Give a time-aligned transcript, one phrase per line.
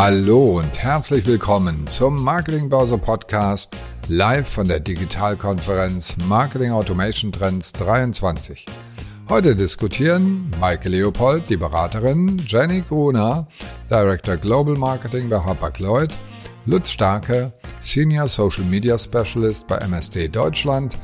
[0.00, 3.74] Hallo und herzlich willkommen zum Marketingbörse Podcast
[4.06, 8.64] live von der Digitalkonferenz Marketing Automation Trends 23.
[9.28, 13.48] Heute diskutieren Maike Leopold, die Beraterin, Jenny Gruner,
[13.90, 16.16] Director Global Marketing bei Hapag-Lloyd,
[16.64, 20.96] Lutz Starke, Senior Social Media Specialist bei MSD Deutschland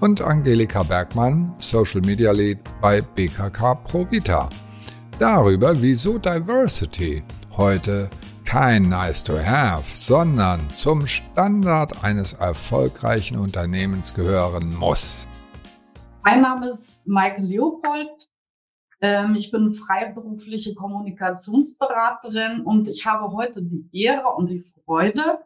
[0.00, 4.48] und Angelika Bergmann, Social Media Lead bei BKK Provita.
[5.20, 7.22] Darüber, wieso Diversity
[7.56, 8.10] heute
[8.50, 15.28] kein Nice to Have, sondern zum Standard eines erfolgreichen Unternehmens gehören muss.
[16.24, 18.28] Mein Name ist Maike Leopold.
[19.00, 25.44] Ähm, ich bin freiberufliche Kommunikationsberaterin und ich habe heute die Ehre und die Freude,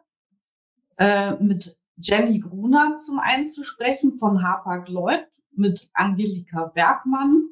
[0.97, 7.49] äh, mit Jenny Gruner zum einen zu sprechen von Hapag-Lloyd, mit Angelika Bergmann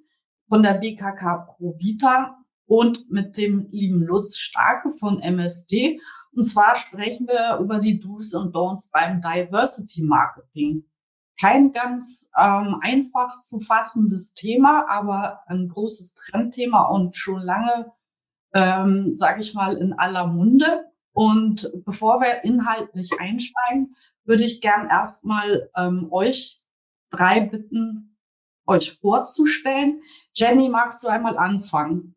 [0.49, 2.42] von der BKK Provita
[2.73, 6.01] und mit dem lieben Lutz Starke von MSD.
[6.31, 10.83] Und zwar sprechen wir über die Do's und Don'ts beim Diversity Marketing.
[11.39, 17.91] Kein ganz ähm, einfach zu fassendes Thema, aber ein großes Trendthema und schon lange,
[18.55, 20.85] ähm, sage ich mal, in aller Munde.
[21.11, 26.59] Und bevor wir inhaltlich einsteigen, würde ich gern erstmal ähm, euch
[27.11, 28.17] drei bitten,
[28.65, 30.01] euch vorzustellen.
[30.33, 32.15] Jenny, magst du einmal anfangen?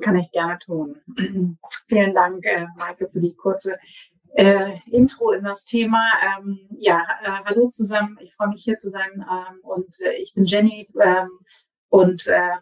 [0.00, 1.00] Kann ich gerne tun.
[1.88, 3.78] Vielen Dank, äh, Maike, für die kurze
[4.34, 6.10] äh, Intro in das Thema.
[6.22, 8.18] Ähm, ja, äh, hallo zusammen.
[8.20, 11.30] Ich freue mich hier zu sein ähm, und äh, ich bin Jenny ähm,
[11.88, 12.56] und äh,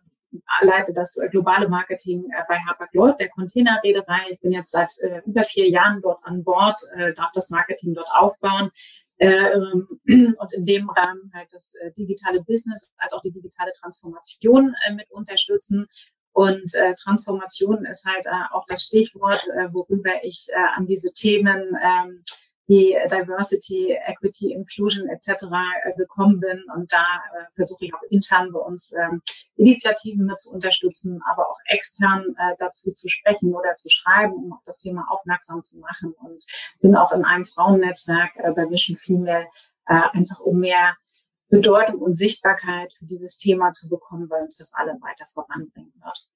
[0.62, 4.20] leite das globale Marketing äh, bei Hapag-Lloyd, der Containerreederei.
[4.30, 6.80] Ich bin jetzt seit äh, über vier Jahren dort an Bord,
[7.16, 8.70] darf das Marketing dort aufbauen
[9.16, 15.10] äh, und in dem Rahmen halt das digitale Business als auch die digitale Transformation mit
[15.10, 15.86] unterstützen.
[16.32, 21.12] Und äh, Transformation ist halt äh, auch das Stichwort, äh, worüber ich äh, an diese
[21.12, 22.22] Themen ähm,
[22.66, 25.44] wie Diversity, Equity, Inclusion etc.
[25.84, 26.64] Äh, gekommen bin.
[26.74, 29.20] Und da äh, versuche ich auch intern bei uns ähm,
[29.56, 34.52] Initiativen mit zu unterstützen, aber auch extern äh, dazu zu sprechen oder zu schreiben, um
[34.54, 36.14] auf das Thema aufmerksam zu machen.
[36.24, 36.44] Und
[36.80, 39.46] bin auch in einem Frauennetzwerk äh, bei Mission Female,
[39.86, 40.96] äh, einfach um mehr
[41.52, 46.26] Bedeutung und Sichtbarkeit für dieses Thema zu bekommen, weil uns das alle weiter voranbringen wird.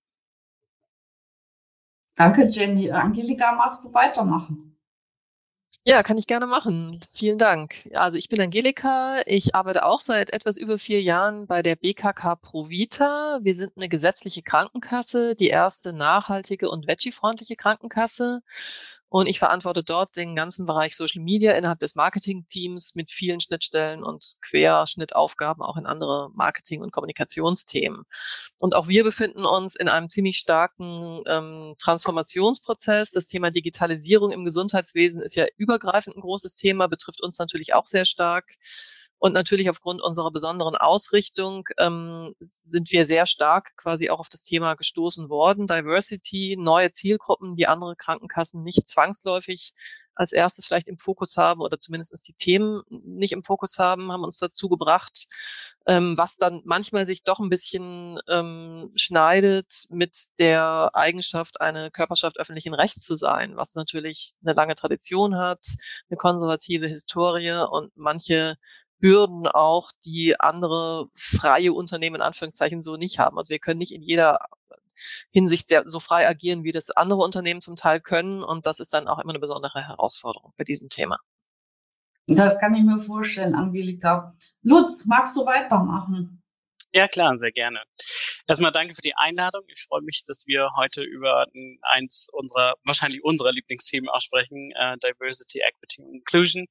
[2.17, 2.91] Danke, Jenny.
[2.91, 4.79] Angelika, magst du weitermachen?
[5.87, 7.01] Ja, kann ich gerne machen.
[7.13, 7.89] Vielen Dank.
[7.95, 9.23] Also ich bin Angelika.
[9.25, 13.39] Ich arbeite auch seit etwas über vier Jahren bei der BKK Provita.
[13.43, 18.43] Wir sind eine gesetzliche Krankenkasse, die erste nachhaltige und veggie-freundliche Krankenkasse.
[19.09, 24.03] Und ich verantworte dort den ganzen Bereich Social Media innerhalb des Marketing-Teams mit vielen Schnittstellen
[24.03, 28.03] und Querschnittaufgaben auch in andere Marketing- und Kommunikationsthemen.
[28.61, 33.13] Und auch wir befinden uns in einem ziemlich starken ähm, Transformationsprozess.
[33.13, 37.87] Das Thema Digitalisierung im Gesundheitswesen ist ja übergreifend ein großes Thema, betrifft uns natürlich auch
[37.87, 38.45] sehr stark.
[39.19, 44.43] Und natürlich aufgrund unserer besonderen Ausrichtung ähm, sind wir sehr stark quasi auch auf das
[44.43, 45.67] Thema gestoßen worden.
[45.67, 49.73] Diversity, neue Zielgruppen, die andere Krankenkassen nicht zwangsläufig
[50.15, 54.25] als erstes vielleicht im Fokus haben oder zumindest die Themen nicht im Fokus haben, haben
[54.25, 55.27] uns dazu gebracht,
[55.87, 62.39] ähm, was dann manchmal sich doch ein bisschen ähm, schneidet mit der Eigenschaft, eine Körperschaft
[62.39, 65.65] öffentlichen Rechts zu sein, was natürlich eine lange Tradition hat,
[66.11, 68.57] eine konservative Historie und manche
[69.01, 73.39] Hürden auch, die andere freie Unternehmen in Anführungszeichen so nicht haben.
[73.39, 74.39] Also wir können nicht in jeder
[75.31, 78.43] Hinsicht sehr, so frei agieren, wie das andere Unternehmen zum Teil können.
[78.43, 81.19] Und das ist dann auch immer eine besondere Herausforderung bei diesem Thema.
[82.27, 84.35] Das kann ich mir vorstellen, Angelika.
[84.63, 86.43] Lutz, magst du weitermachen?
[86.93, 87.81] Ja, klar, sehr gerne.
[88.49, 89.65] Erstmal danke für die Einladung.
[89.67, 91.47] Ich freue mich, dass wir heute über
[91.83, 96.67] eins unserer, wahrscheinlich unserer Lieblingsthemen auch sprechen, äh, Diversity, Equity und Inclusion.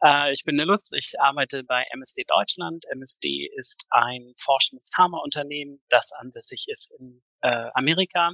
[0.00, 2.84] Äh, ich bin Lutz, ich arbeite bei MSD Deutschland.
[2.92, 8.32] MSD ist ein forschendes Pharmaunternehmen, das ansässig ist in äh, Amerika,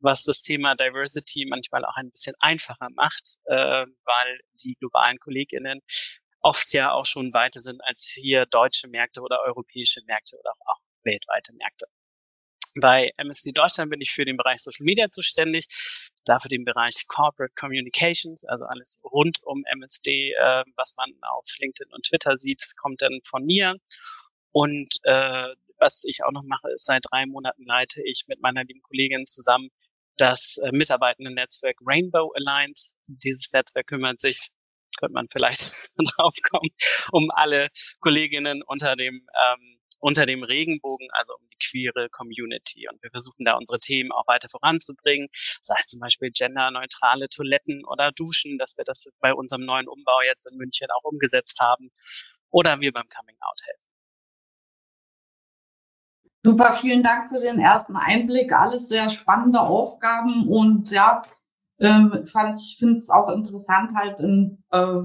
[0.00, 5.80] was das Thema Diversity manchmal auch ein bisschen einfacher macht, äh, weil die globalen KollegInnen
[6.40, 10.78] oft ja auch schon weiter sind als hier deutsche Märkte oder europäische Märkte oder auch
[11.04, 11.86] weltweite Märkte.
[12.74, 15.66] Bei MSD Deutschland bin ich für den Bereich Social Media zuständig,
[16.24, 21.92] dafür den Bereich Corporate Communications, also alles rund um MSD, äh, was man auf LinkedIn
[21.92, 23.76] und Twitter sieht, kommt dann von mir.
[24.52, 25.48] Und äh,
[25.78, 29.26] was ich auch noch mache, ist seit drei Monaten leite ich mit meiner lieben Kollegin
[29.26, 29.70] zusammen
[30.16, 32.94] das äh, Mitarbeitenden-Netzwerk Rainbow Alliance.
[33.08, 34.48] Dieses Netzwerk kümmert sich
[34.98, 36.70] könnte man vielleicht drauf kommen,
[37.10, 37.68] um alle
[38.00, 42.88] Kolleginnen unter dem ähm, unter dem Regenbogen, also um die queere Community.
[42.90, 45.28] Und wir versuchen da unsere Themen auch weiter voranzubringen.
[45.60, 50.20] Das heißt zum Beispiel genderneutrale Toiletten oder Duschen, dass wir das bei unserem neuen Umbau
[50.26, 51.90] jetzt in München auch umgesetzt haben.
[52.50, 53.82] Oder wir beim Coming Out helfen.
[56.44, 58.52] Super, vielen Dank für den ersten Einblick.
[58.52, 61.22] Alles sehr spannende Aufgaben und ja,
[61.78, 65.02] ähm, fand ich finde es auch interessant halt in, äh,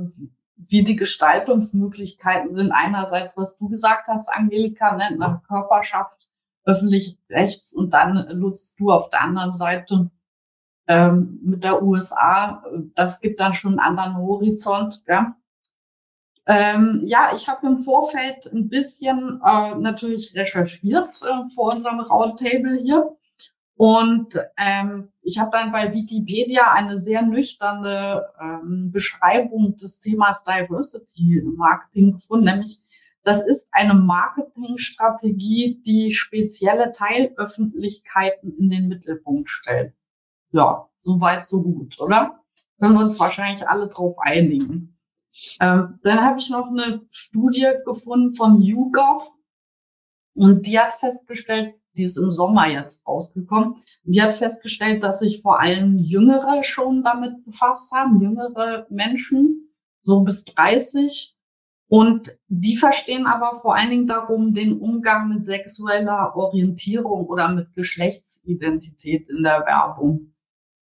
[0.58, 2.72] wie die Gestaltungsmöglichkeiten sind.
[2.72, 6.30] Einerseits, was du gesagt hast, Angelika, ne, nach Körperschaft,
[6.66, 10.12] öffentlich rechts und dann nutzt du auf der anderen Seite
[10.88, 12.64] ähm, mit der USA.
[12.94, 15.04] Das gibt dann schon einen anderen Horizont.
[15.08, 15.38] Ja?
[16.46, 22.80] Ähm, ja, ich habe im Vorfeld ein bisschen äh, natürlich recherchiert äh, vor unserem Roundtable
[22.82, 23.16] hier.
[23.76, 31.44] Und ähm, ich habe dann bei Wikipedia eine sehr nüchterne ähm, Beschreibung des Themas Diversity
[31.44, 32.78] Marketing gefunden, nämlich
[33.24, 39.94] das ist eine Marketingstrategie, die spezielle Teilöffentlichkeiten in den Mittelpunkt stellt.
[40.52, 42.42] Ja, so weit, so gut, oder?
[42.80, 44.98] Können wir uns wahrscheinlich alle drauf einigen.
[45.60, 49.30] Ähm, dann habe ich noch eine Studie gefunden von YouGov
[50.36, 53.76] und die hat festgestellt, die ist im Sommer jetzt rausgekommen.
[54.04, 60.22] Die hat festgestellt, dass sich vor allem Jüngere schon damit befasst haben, jüngere Menschen, so
[60.24, 61.36] bis 30.
[61.90, 67.74] Und die verstehen aber vor allen Dingen darum den Umgang mit sexueller Orientierung oder mit
[67.76, 70.34] Geschlechtsidentität in der Werbung.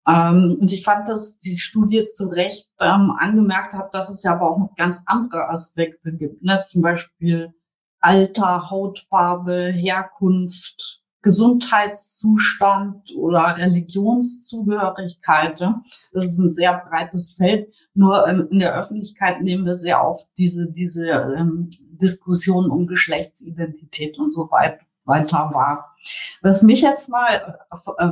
[0.08, 4.34] Ähm, und ich fand, dass die Studie zu Recht ähm, angemerkt hat, dass es ja
[4.34, 6.60] aber auch noch ganz andere Aspekte gibt, ne?
[6.62, 7.54] zum Beispiel
[8.01, 15.62] Alter, Hautfarbe, Herkunft, Gesundheitszustand oder Religionszugehörigkeit.
[15.62, 17.71] Das ist ein sehr breites Feld.
[17.94, 24.18] Nur ähm, in der Öffentlichkeit nehmen wir sehr oft diese, diese ähm, Diskussionen um Geschlechtsidentität
[24.18, 25.95] und so weit, weiter wahr.
[26.42, 27.59] Was mich jetzt mal
[27.98, 28.09] äh,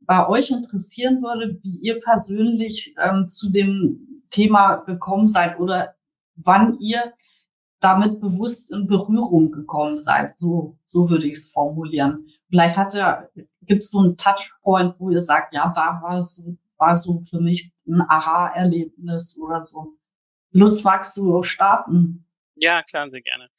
[0.00, 5.96] bei euch interessieren würde, wie ihr persönlich ähm, zu dem Thema gekommen seid oder
[6.34, 7.12] wann ihr
[7.80, 10.38] damit bewusst in Berührung gekommen seid.
[10.38, 12.28] So, so würde ich es formulieren.
[12.48, 13.30] Vielleicht hat er,
[13.62, 16.48] gibt es so einen Touchpoint, wo ihr sagt, ja, da war es
[16.78, 19.96] war so für mich ein Aha-Erlebnis oder so.
[20.52, 22.26] Lutz, magst du starten?
[22.54, 23.50] Ja, klar, sehr gerne.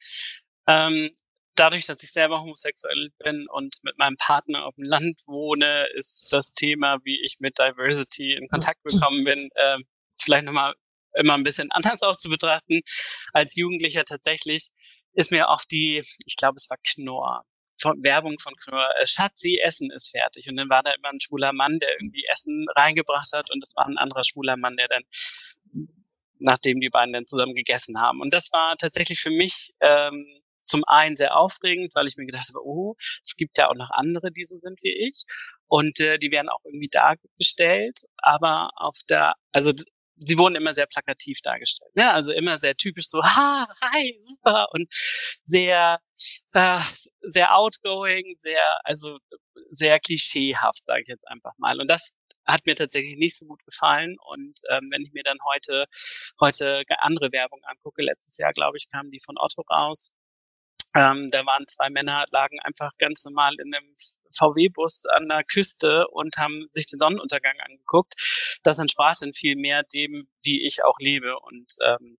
[0.66, 1.10] Ähm,
[1.54, 6.32] dadurch, dass ich selber homosexuell bin und mit meinem Partner auf dem Land wohne, ist
[6.32, 9.78] das Thema, wie ich mit Diversity in Kontakt gekommen bin, äh,
[10.20, 10.74] vielleicht nochmal
[11.14, 12.80] immer ein bisschen anders auch zu betrachten.
[13.32, 14.68] Als Jugendlicher tatsächlich
[15.12, 17.44] ist mir auch die, ich glaube, es war Knorr,
[17.80, 20.48] von Werbung von Knorr, äh, Schatzi, Essen ist fertig.
[20.48, 23.74] Und dann war da immer ein schwuler Mann, der irgendwie Essen reingebracht hat und es
[23.76, 25.02] war ein anderer schwuler Mann, der dann,
[26.38, 28.20] nachdem die beiden dann zusammen gegessen haben.
[28.20, 30.26] Und das war tatsächlich für mich ähm,
[30.64, 33.90] zum einen sehr aufregend, weil ich mir gedacht habe, oh, es gibt ja auch noch
[33.90, 35.24] andere, die so sind wie ich.
[35.66, 38.00] Und äh, die werden auch irgendwie dargestellt.
[38.18, 39.72] Aber auf der, also
[40.20, 41.94] sie wurden immer sehr plakativ dargestellt.
[41.96, 42.12] Ne?
[42.12, 44.88] Also immer sehr typisch so, ha, hi, super und
[45.44, 45.98] sehr,
[46.52, 46.78] äh,
[47.22, 49.18] sehr outgoing, sehr, also
[49.70, 51.80] sehr klischeehaft, sage ich jetzt einfach mal.
[51.80, 52.12] Und das
[52.46, 54.16] hat mir tatsächlich nicht so gut gefallen.
[54.20, 55.86] Und ähm, wenn ich mir dann heute,
[56.40, 60.12] heute andere Werbung angucke, letztes Jahr, glaube ich, kam die von Otto raus,
[60.94, 63.94] ähm, da waren zwei Männer, lagen einfach ganz normal in einem
[64.36, 68.14] VW-Bus an der Küste und haben sich den Sonnenuntergang angeguckt.
[68.64, 71.38] Das entsprach dann viel mehr dem, wie ich auch lebe.
[71.40, 72.18] Und ähm,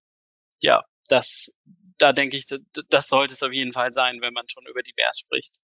[0.62, 1.50] ja, das,
[1.98, 2.46] da denke ich,
[2.90, 5.58] das sollte es auf jeden Fall sein, wenn man schon über divers spricht.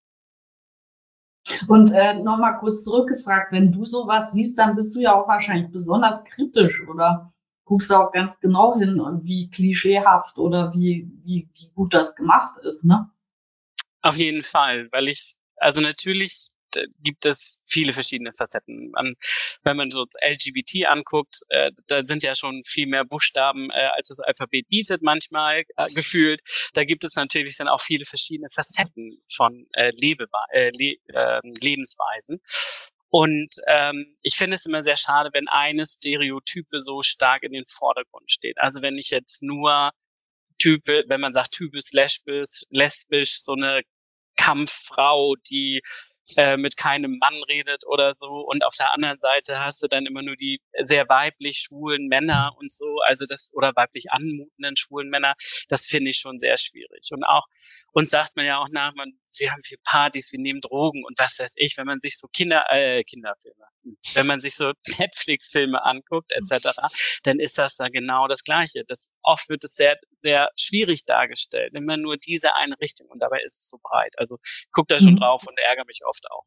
[1.69, 5.71] Und äh, nochmal kurz zurückgefragt, wenn du sowas siehst, dann bist du ja auch wahrscheinlich
[5.71, 7.33] besonders kritisch, oder?
[7.67, 12.57] Guckst du auch ganz genau hin, wie klischeehaft oder wie, wie, wie gut das gemacht
[12.63, 13.09] ist, ne?
[14.01, 16.49] Auf jeden Fall, weil ich, also natürlich
[16.99, 18.91] gibt es viele verschiedene Facetten.
[18.91, 19.15] Man,
[19.63, 23.89] wenn man so das LGBT anguckt, äh, da sind ja schon viel mehr Buchstaben, äh,
[23.95, 26.41] als das Alphabet bietet manchmal äh, gefühlt.
[26.73, 31.41] Da gibt es natürlich dann auch viele verschiedene Facetten von äh, Lebe, äh, Le äh,
[31.61, 32.41] Lebensweisen.
[33.09, 37.65] Und ähm, ich finde es immer sehr schade, wenn eine Stereotype so stark in den
[37.67, 38.57] Vordergrund steht.
[38.57, 39.91] Also wenn ich jetzt nur
[40.59, 43.83] Type, wenn man sagt Typus lesbisch, lesbisch, so eine
[44.35, 45.81] Kampffrau, die
[46.35, 48.45] äh, mit keinem Mann redet oder so.
[48.45, 52.51] Und auf der anderen Seite hast du dann immer nur die sehr weiblich schwulen Männer
[52.57, 55.35] und so, also das, oder weiblich anmutenden schwulen Männer.
[55.69, 57.09] Das finde ich schon sehr schwierig.
[57.11, 57.45] Und auch,
[57.93, 61.17] uns sagt man ja auch nach, man wir haben viel Partys, wir nehmen Drogen und
[61.19, 63.65] was weiß ich, wenn man sich so Kinder, äh, Kinderfilme,
[64.15, 66.69] wenn man sich so Netflix-Filme anguckt, etc.,
[67.23, 68.83] dann ist das da genau das Gleiche.
[68.87, 71.73] Das oft wird es sehr, sehr schwierig dargestellt.
[71.75, 74.13] Immer nur diese eine Richtung und dabei ist es so breit.
[74.17, 74.37] Also
[74.71, 75.17] guck da schon mhm.
[75.17, 76.45] drauf und ärgere mich oft auch.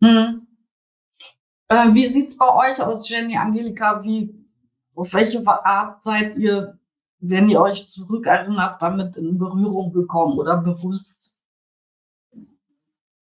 [0.00, 0.46] Mhm.
[1.68, 4.04] Äh, wie sieht's bei euch aus, Jenny, Angelika?
[4.04, 4.34] Wie,
[4.94, 6.78] auf welche Art seid ihr,
[7.18, 11.35] wenn ihr euch zurückerinnert, damit in Berührung gekommen oder bewusst?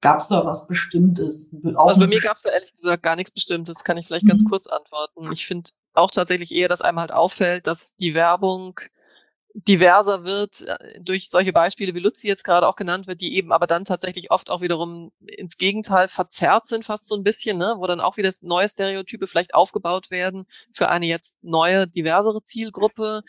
[0.02, 1.52] Gab es da was Bestimmtes?
[1.76, 4.26] Auch also bei mir gab es da ehrlich gesagt gar nichts Bestimmtes, kann ich vielleicht
[4.26, 4.30] mhm.
[4.30, 5.32] ganz kurz antworten.
[5.32, 8.80] Ich finde auch tatsächlich eher, dass einem halt auffällt, dass die Werbung
[9.66, 13.52] diverser wird äh, durch solche Beispiele, wie Luzi jetzt gerade auch genannt wird, die eben
[13.52, 17.76] aber dann tatsächlich oft auch wiederum ins Gegenteil verzerrt sind, fast so ein bisschen, ne?
[17.78, 23.24] wo dann auch wieder neue Stereotype vielleicht aufgebaut werden für eine jetzt neue, diversere Zielgruppe.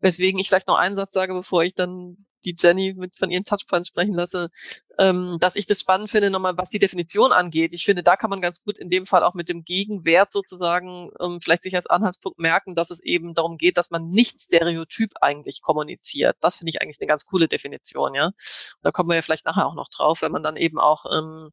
[0.00, 3.44] Weswegen ich vielleicht noch einen Satz sage, bevor ich dann die Jenny mit von ihren
[3.44, 4.50] Touchpoints sprechen lasse,
[4.98, 7.72] ähm, dass ich das spannend finde, nochmal was die Definition angeht.
[7.72, 11.10] Ich finde, da kann man ganz gut in dem Fall auch mit dem Gegenwert sozusagen
[11.20, 15.12] ähm, vielleicht sich als Anhaltspunkt merken, dass es eben darum geht, dass man nicht stereotyp
[15.20, 16.36] eigentlich kommuniziert.
[16.40, 18.26] Das finde ich eigentlich eine ganz coole Definition, ja.
[18.26, 18.34] Und
[18.82, 21.50] da kommen wir ja vielleicht nachher auch noch drauf, wenn man dann eben auch ähm,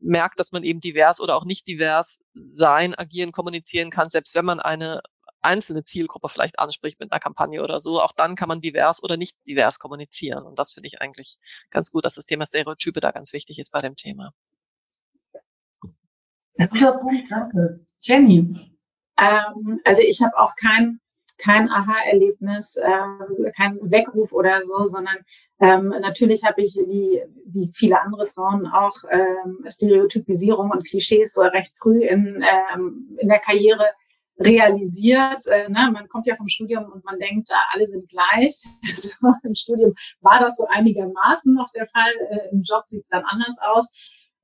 [0.00, 4.44] merkt, dass man eben divers oder auch nicht divers sein, agieren, kommunizieren kann, selbst wenn
[4.44, 5.02] man eine
[5.40, 9.16] einzelne Zielgruppe vielleicht anspricht mit einer Kampagne oder so, auch dann kann man divers oder
[9.16, 10.44] nicht divers kommunizieren.
[10.44, 11.38] Und das finde ich eigentlich
[11.70, 14.32] ganz gut, dass das Thema Stereotype da ganz wichtig ist bei dem Thema.
[16.56, 17.84] Guter Punkt, danke.
[18.00, 18.52] Jenny.
[19.16, 21.00] Ähm, also ich habe auch kein
[21.38, 25.18] kein Aha-Erlebnis, äh, kein Weckruf oder so, sondern
[25.60, 31.42] ähm, natürlich habe ich wie, wie viele andere Frauen auch ähm, Stereotypisierung und Klischees so
[31.42, 33.86] recht früh in, ähm, in der Karriere
[34.38, 35.46] realisiert.
[35.46, 35.90] Äh, ne?
[35.92, 38.64] Man kommt ja vom Studium und man denkt, alle sind gleich.
[38.90, 42.12] Also Im Studium war das so einigermaßen noch der Fall.
[42.30, 43.88] Äh, Im Job sieht es dann anders aus.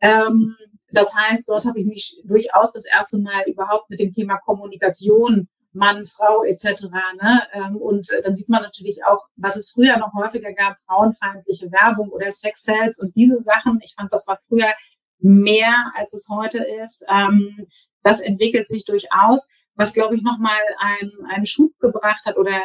[0.00, 0.56] Ähm,
[0.90, 5.48] das heißt, dort habe ich mich durchaus das erste Mal überhaupt mit dem Thema Kommunikation
[5.74, 6.84] Mann, Frau etc.
[7.20, 7.42] Ne?
[7.52, 11.70] Ähm, und äh, dann sieht man natürlich auch, was es früher noch häufiger gab, frauenfeindliche
[11.72, 13.80] Werbung oder Sex-Sales und diese Sachen.
[13.82, 14.72] Ich fand, das war früher
[15.18, 17.04] mehr, als es heute ist.
[17.10, 17.66] Ähm,
[18.02, 22.61] das entwickelt sich durchaus was, glaube ich, nochmal einen, einen Schub gebracht hat oder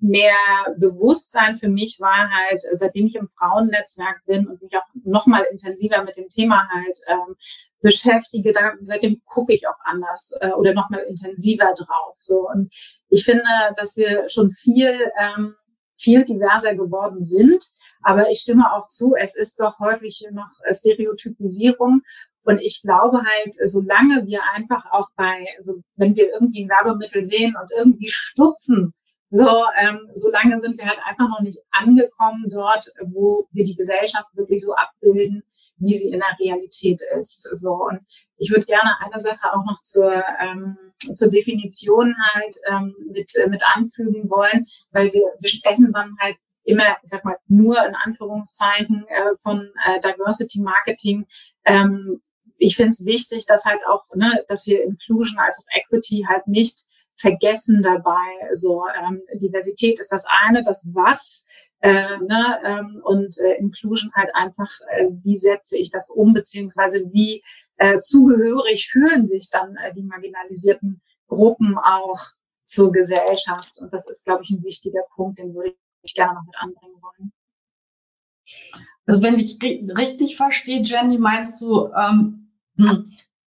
[0.00, 0.34] mehr
[0.76, 6.02] Bewusstsein für mich war halt, seitdem ich im Frauennetzwerk bin und mich auch nochmal intensiver
[6.04, 7.36] mit dem Thema halt ähm,
[7.80, 12.16] beschäftige, da, seitdem gucke ich auch anders äh, oder nochmal intensiver drauf.
[12.18, 12.72] So und
[13.08, 13.44] ich finde,
[13.76, 15.54] dass wir schon viel ähm,
[15.98, 17.64] viel diverser geworden sind.
[18.00, 22.02] Aber ich stimme auch zu, es ist doch häufig noch Stereotypisierung
[22.48, 27.22] und ich glaube halt, solange wir einfach auch bei, also wenn wir irgendwie ein Werbemittel
[27.22, 28.94] sehen und irgendwie stutzen,
[29.28, 34.34] so, ähm, solange sind wir halt einfach noch nicht angekommen dort, wo wir die Gesellschaft
[34.34, 35.42] wirklich so abbilden,
[35.76, 37.42] wie sie in der Realität ist.
[37.52, 38.00] So und
[38.38, 40.78] ich würde gerne eine Sache auch noch zur ähm,
[41.12, 46.38] zur Definition halt ähm, mit äh, mit anfügen wollen, weil wir wir sprechen dann halt
[46.64, 51.26] immer, ich sag mal, nur in Anführungszeichen äh, von äh, Diversity Marketing.
[51.64, 52.22] Ähm,
[52.58, 56.46] ich finde es wichtig, dass halt auch, ne, dass wir Inclusion als auch Equity halt
[56.46, 58.26] nicht vergessen dabei.
[58.52, 61.46] So ähm, Diversität ist das eine, das was
[61.80, 67.04] äh, ne, ähm, und äh, Inclusion halt einfach, äh, wie setze ich das um, beziehungsweise
[67.12, 67.42] wie
[67.76, 72.18] äh, zugehörig fühlen sich dann äh, die marginalisierten Gruppen auch
[72.64, 73.78] zur Gesellschaft.
[73.78, 77.00] Und das ist, glaube ich, ein wichtiger Punkt, den würde ich gerne noch mit anbringen
[77.00, 77.32] wollen.
[79.06, 79.58] Also wenn ich
[79.96, 82.47] richtig verstehe, Jenny, meinst du, ähm, hm.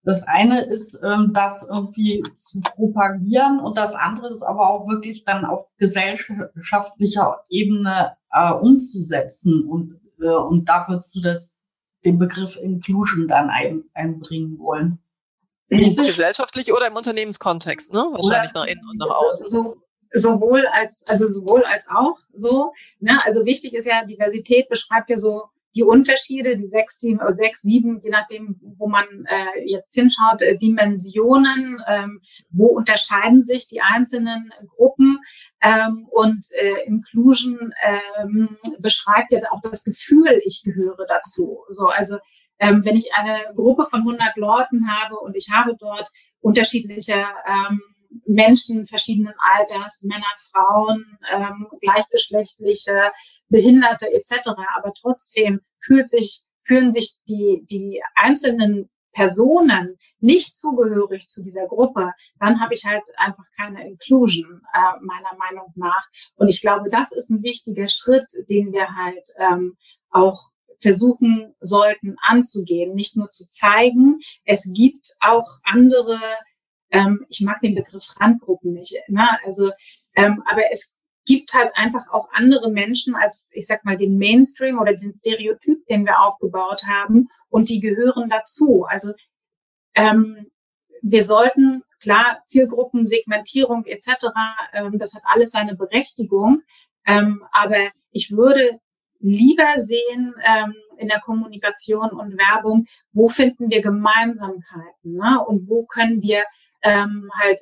[0.03, 5.25] Das eine ist, ähm, das irgendwie zu propagieren und das andere ist aber auch wirklich
[5.25, 9.67] dann auf gesellschaftlicher Ebene äh, umzusetzen.
[9.67, 11.61] Und, äh, und da würdest du das,
[12.03, 14.97] den Begriff Inclusion dann ein, einbringen wollen.
[15.69, 16.07] Richtig?
[16.07, 17.99] Gesellschaftlich oder im Unternehmenskontext, ne?
[17.99, 19.47] Wahrscheinlich oder nach innen und nach außen.
[19.47, 19.77] So,
[20.13, 22.73] sowohl als, also sowohl als auch so.
[22.99, 23.19] Ne?
[23.23, 25.43] Also wichtig ist ja, Diversität beschreibt ja so
[25.75, 30.57] die Unterschiede, die sechs, die, sechs, sieben, je nachdem, wo man äh, jetzt hinschaut, äh,
[30.57, 35.19] Dimensionen, ähm, wo unterscheiden sich die einzelnen Gruppen
[35.61, 41.63] ähm, und äh, Inclusion ähm, beschreibt ja auch das Gefühl, ich gehöre dazu.
[41.69, 42.17] So, also
[42.59, 46.09] ähm, wenn ich eine Gruppe von 100 Leuten habe und ich habe dort
[46.41, 47.81] unterschiedliche ähm,
[48.25, 53.11] Menschen verschiedenen Alters, Männer, Frauen, ähm, gleichgeschlechtliche,
[53.49, 54.49] Behinderte etc.
[54.75, 62.13] Aber trotzdem fühlt sich, fühlen sich die, die einzelnen Personen nicht zugehörig zu dieser Gruppe,
[62.39, 66.07] dann habe ich halt einfach keine Inclusion, äh, meiner Meinung nach.
[66.35, 69.77] Und ich glaube, das ist ein wichtiger Schritt, den wir halt ähm,
[70.09, 74.19] auch versuchen sollten anzugehen, nicht nur zu zeigen.
[74.45, 76.17] Es gibt auch andere,
[76.91, 79.27] ähm, ich mag den Begriff Randgruppen nicht, ne?
[79.43, 79.71] also
[80.15, 84.79] ähm, aber es gibt halt einfach auch andere Menschen als, ich sag mal, den Mainstream
[84.79, 88.85] oder den Stereotyp, den wir aufgebaut haben und die gehören dazu.
[88.89, 89.13] Also
[89.93, 90.47] ähm,
[91.01, 94.27] wir sollten klar Zielgruppen, Segmentierung etc.
[94.73, 96.61] Ähm, das hat alles seine Berechtigung,
[97.05, 98.79] ähm, aber ich würde
[99.19, 105.43] lieber sehen ähm, in der Kommunikation und Werbung, wo finden wir Gemeinsamkeiten ne?
[105.45, 106.43] und wo können wir
[106.83, 107.59] ähm, halt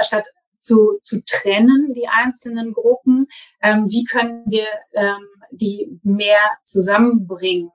[0.00, 0.26] statt
[0.58, 3.26] zu, zu trennen, die einzelnen Gruppen,
[3.60, 7.72] ähm, wie können wir ähm, die mehr zusammenbringen.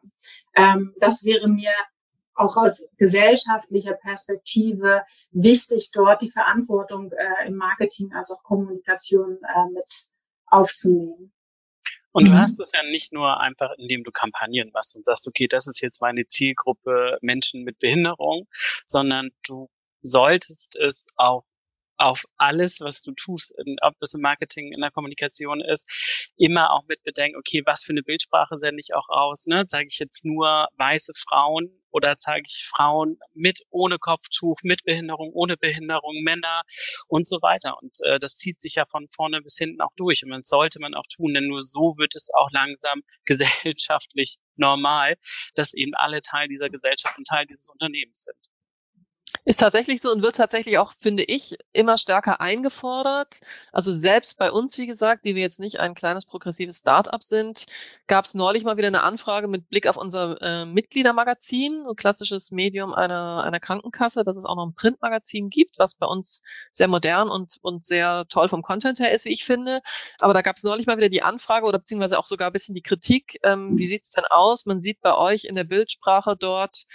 [0.55, 1.73] Ähm, das wäre mir
[2.33, 9.69] auch aus gesellschaftlicher Perspektive wichtig, dort die Verantwortung äh, im Marketing als auch Kommunikation äh,
[9.73, 9.91] mit
[10.45, 11.33] aufzunehmen.
[12.11, 12.37] Und du mhm.
[12.37, 15.81] hast es ja nicht nur einfach, indem du Kampagnen machst und sagst, okay, das ist
[15.81, 18.47] jetzt meine Zielgruppe Menschen mit Behinderung,
[18.85, 19.69] sondern du
[20.09, 21.43] solltest es auch
[21.97, 25.87] auf alles, was du tust, ob es im Marketing, in der Kommunikation ist,
[26.37, 29.47] immer auch mit bedenken, okay, was für eine Bildsprache sende ich auch aus?
[29.47, 29.65] Ne?
[29.67, 35.31] Zeige ich jetzt nur weiße Frauen oder zeige ich Frauen mit, ohne Kopftuch, mit Behinderung,
[35.33, 36.61] ohne Behinderung, Männer
[37.07, 37.77] und so weiter.
[37.81, 40.23] Und äh, das zieht sich ja von vorne bis hinten auch durch.
[40.23, 45.15] Und das sollte man auch tun, denn nur so wird es auch langsam gesellschaftlich normal,
[45.55, 48.56] dass eben alle Teil dieser Gesellschaft und Teil dieses Unternehmens sind.
[49.47, 53.39] Ist tatsächlich so und wird tatsächlich auch, finde ich, immer stärker eingefordert.
[53.71, 57.65] Also selbst bei uns, wie gesagt, die wir jetzt nicht ein kleines progressives Start-up sind,
[58.07, 62.51] gab es neulich mal wieder eine Anfrage mit Blick auf unser äh, Mitgliedermagazin, ein klassisches
[62.51, 66.89] Medium einer, einer Krankenkasse, dass es auch noch ein Printmagazin gibt, was bei uns sehr
[66.89, 69.81] modern und, und sehr toll vom Content her ist, wie ich finde.
[70.19, 72.75] Aber da gab es neulich mal wieder die Anfrage oder beziehungsweise auch sogar ein bisschen
[72.75, 73.39] die Kritik.
[73.43, 74.65] Ähm, wie sieht's denn aus?
[74.65, 76.85] Man sieht bei euch in der Bildsprache dort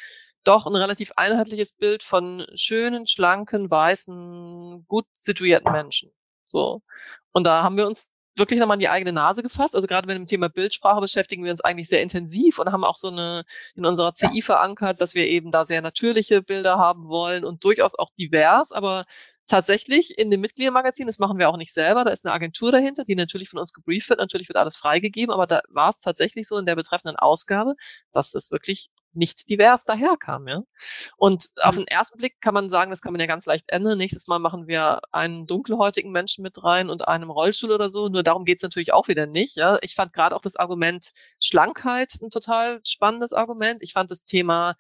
[0.45, 6.11] doch ein relativ einheitliches Bild von schönen, schlanken, weißen, gut situierten Menschen.
[6.47, 6.83] So.
[7.33, 9.75] Und da haben wir uns wirklich nochmal in die eigene Nase gefasst.
[9.75, 12.97] Also gerade mit dem Thema Bildsprache beschäftigen wir uns eigentlich sehr intensiv und haben auch
[12.97, 13.45] so eine
[13.75, 17.99] in unserer CI verankert, dass wir eben da sehr natürliche Bilder haben wollen und durchaus
[17.99, 19.05] auch divers, aber
[19.47, 23.05] tatsächlich in dem Mitgliedermagazin, das machen wir auch nicht selber, da ist eine Agentur dahinter,
[23.05, 26.47] die natürlich von uns gebrieft wird, natürlich wird alles freigegeben, aber da war es tatsächlich
[26.47, 27.75] so in der betreffenden Ausgabe,
[28.13, 30.49] dass es wirklich nicht divers daherkam.
[30.49, 30.63] Ja?
[31.17, 31.63] Und mhm.
[31.63, 33.99] auf den ersten Blick kann man sagen, das kann man ja ganz leicht ändern.
[33.99, 38.09] Nächstes Mal machen wir einen dunkelhäutigen Menschen mit rein und einen Rollstuhl oder so.
[38.09, 39.57] Nur darum geht's natürlich auch wieder nicht.
[39.57, 39.78] Ja?
[39.83, 43.83] Ich fand gerade auch das Argument Schlankheit ein total spannendes Argument.
[43.83, 44.76] Ich fand das Thema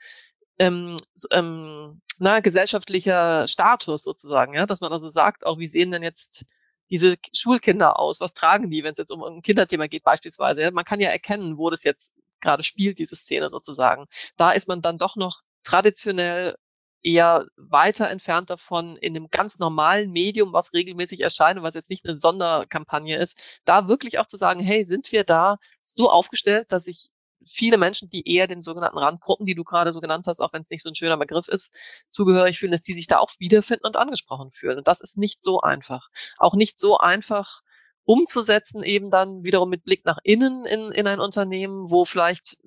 [0.58, 0.96] ähm,
[1.30, 6.44] ähm, na, gesellschaftlicher Status sozusagen, ja, dass man also sagt, auch wie sehen denn jetzt
[6.90, 8.20] diese Schulkinder aus?
[8.20, 10.62] Was tragen die, wenn es jetzt um ein Kinderthema geht beispielsweise?
[10.62, 10.70] Ja?
[10.70, 14.06] Man kann ja erkennen, wo das jetzt gerade spielt, diese Szene sozusagen.
[14.36, 16.56] Da ist man dann doch noch traditionell
[17.02, 21.90] eher weiter entfernt davon, in einem ganz normalen Medium, was regelmäßig erscheint und was jetzt
[21.90, 26.70] nicht eine Sonderkampagne ist, da wirklich auch zu sagen, hey, sind wir da so aufgestellt,
[26.70, 27.08] dass ich
[27.46, 30.62] viele Menschen, die eher den sogenannten Randgruppen, die du gerade so genannt hast, auch wenn
[30.62, 31.74] es nicht so ein schöner Begriff ist,
[32.08, 34.78] zugehörig fühlen, dass die sich da auch wiederfinden und angesprochen fühlen.
[34.78, 36.08] Und das ist nicht so einfach.
[36.38, 37.62] Auch nicht so einfach,
[38.04, 42.58] umzusetzen, eben dann wiederum mit Blick nach innen in, in ein Unternehmen, wo vielleicht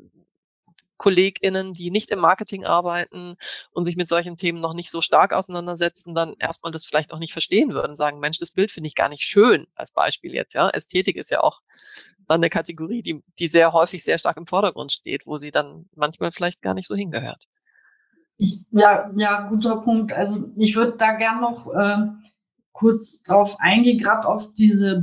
[0.97, 3.36] KollegInnen, die nicht im Marketing arbeiten
[3.71, 7.19] und sich mit solchen Themen noch nicht so stark auseinandersetzen, dann erstmal das vielleicht auch
[7.19, 10.53] nicht verstehen würden, sagen, Mensch, das Bild finde ich gar nicht schön, als Beispiel jetzt,
[10.53, 10.69] ja.
[10.69, 11.62] Ästhetik ist ja auch
[12.27, 15.88] dann eine Kategorie, die, die sehr häufig sehr stark im Vordergrund steht, wo sie dann
[15.95, 17.45] manchmal vielleicht gar nicht so hingehört.
[18.38, 20.13] Ich, ja, ja, guter Punkt.
[20.13, 21.97] Also ich würde da gern noch äh,
[22.71, 24.99] kurz drauf eingehe, gerade auf diese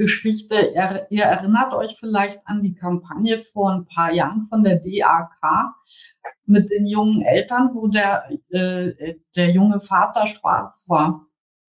[0.00, 0.72] Bildergeschichte.
[1.10, 5.74] Ihr erinnert euch vielleicht an die Kampagne vor ein paar Jahren von der DAK
[6.46, 11.26] mit den jungen Eltern, wo der, äh, der junge Vater schwarz war.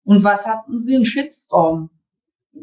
[0.04, 0.96] Und was hatten sie?
[0.96, 1.90] Einen Shitstorm.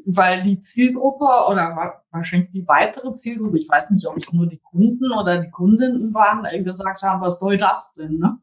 [0.07, 4.59] Weil die Zielgruppe oder wahrscheinlich die weitere Zielgruppe, ich weiß nicht, ob es nur die
[4.59, 8.19] Kunden oder die Kundinnen waren, gesagt haben, was soll das denn?
[8.19, 8.39] Ne?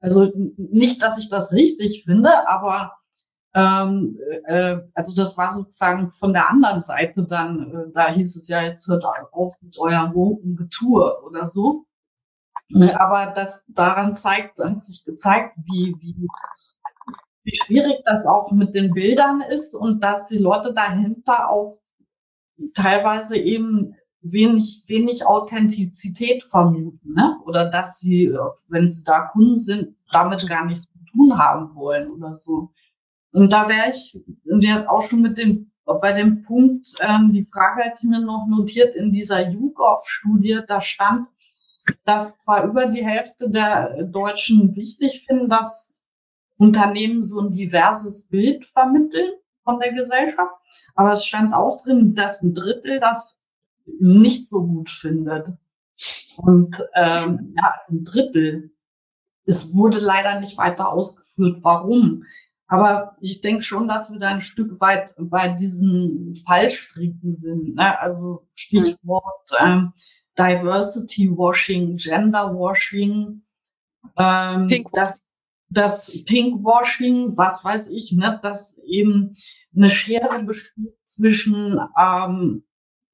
[0.00, 2.97] Also nicht, dass ich das richtig finde, aber
[3.54, 8.48] ähm, äh, also das war sozusagen von der anderen Seite dann, äh, da hieß es
[8.48, 11.86] ja, jetzt hört auf mit eurem woken Getue oder so.
[12.70, 16.28] Äh, aber das daran zeigt, hat sich gezeigt, wie, wie,
[17.44, 21.80] wie schwierig das auch mit den Bildern ist und dass die Leute dahinter auch
[22.74, 27.38] teilweise eben wenig, wenig Authentizität vermuten, ne?
[27.44, 32.10] Oder dass sie, wenn sie da Kunden sind, damit gar nichts zu tun haben wollen
[32.10, 32.72] oder so.
[33.32, 37.84] Und da wäre ich, wir auch schon mit dem bei dem Punkt, ähm, die Frage
[37.84, 41.28] hatte ich mir noch notiert in dieser YouGov-Studie, da stand,
[42.04, 46.02] dass zwar über die Hälfte der Deutschen wichtig finden, dass
[46.58, 49.32] Unternehmen so ein diverses Bild vermitteln
[49.64, 50.54] von der Gesellschaft,
[50.94, 53.40] aber es stand auch drin, dass ein Drittel das
[53.86, 55.52] nicht so gut findet.
[56.36, 58.70] Und ähm, ja, also ein Drittel.
[59.44, 62.24] Es wurde leider nicht weiter ausgeführt, warum.
[62.68, 67.76] Aber ich denke schon, dass wir da ein Stück weit bei diesen Fallstricken sind.
[67.76, 67.98] Ne?
[67.98, 69.94] Also Stichwort ähm,
[70.38, 73.42] Diversity Washing, Gender Washing,
[74.16, 75.22] ähm, Pink das,
[75.70, 78.38] das Pinkwashing, was weiß ich, ne?
[78.42, 79.32] dass eben
[79.74, 82.64] eine Schere besteht zwischen ähm,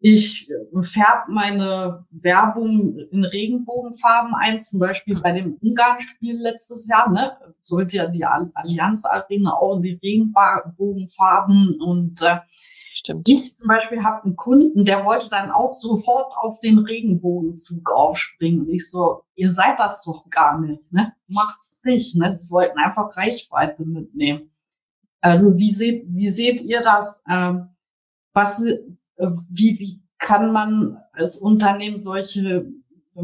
[0.06, 0.50] ich
[0.82, 7.38] färbe meine Werbung in Regenbogenfarben ein, zum Beispiel bei dem Ungarn-Spiel letztes Jahr, ne?
[7.62, 12.40] Sollte ja die Allianz Arena auch in die Regenbogenfarben und äh,
[12.92, 13.26] Stimmt.
[13.26, 18.66] ich zum Beispiel habe einen Kunden, der wollte dann auch sofort auf den Regenbogenzug aufspringen.
[18.66, 21.14] Und ich so, ihr seid das doch gar nicht, ne?
[21.28, 22.30] Macht's nicht, ne?
[22.30, 24.50] Sie wollten einfach Reichweite mitnehmen.
[25.22, 27.22] Also wie seht, wie seht ihr das?
[27.26, 27.70] Ähm,
[28.34, 28.62] was
[29.16, 32.66] wie, wie kann man als Unternehmen solche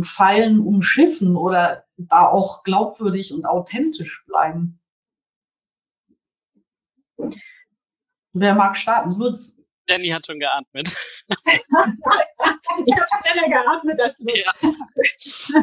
[0.03, 4.81] Fallen umschiffen oder da auch glaubwürdig und authentisch bleiben?
[8.33, 9.13] Wer mag starten?
[9.13, 9.57] Lutz.
[9.87, 10.97] Danny hat schon geatmet.
[11.27, 15.53] ich habe schneller geatmet als Lutz.
[15.53, 15.63] Ja.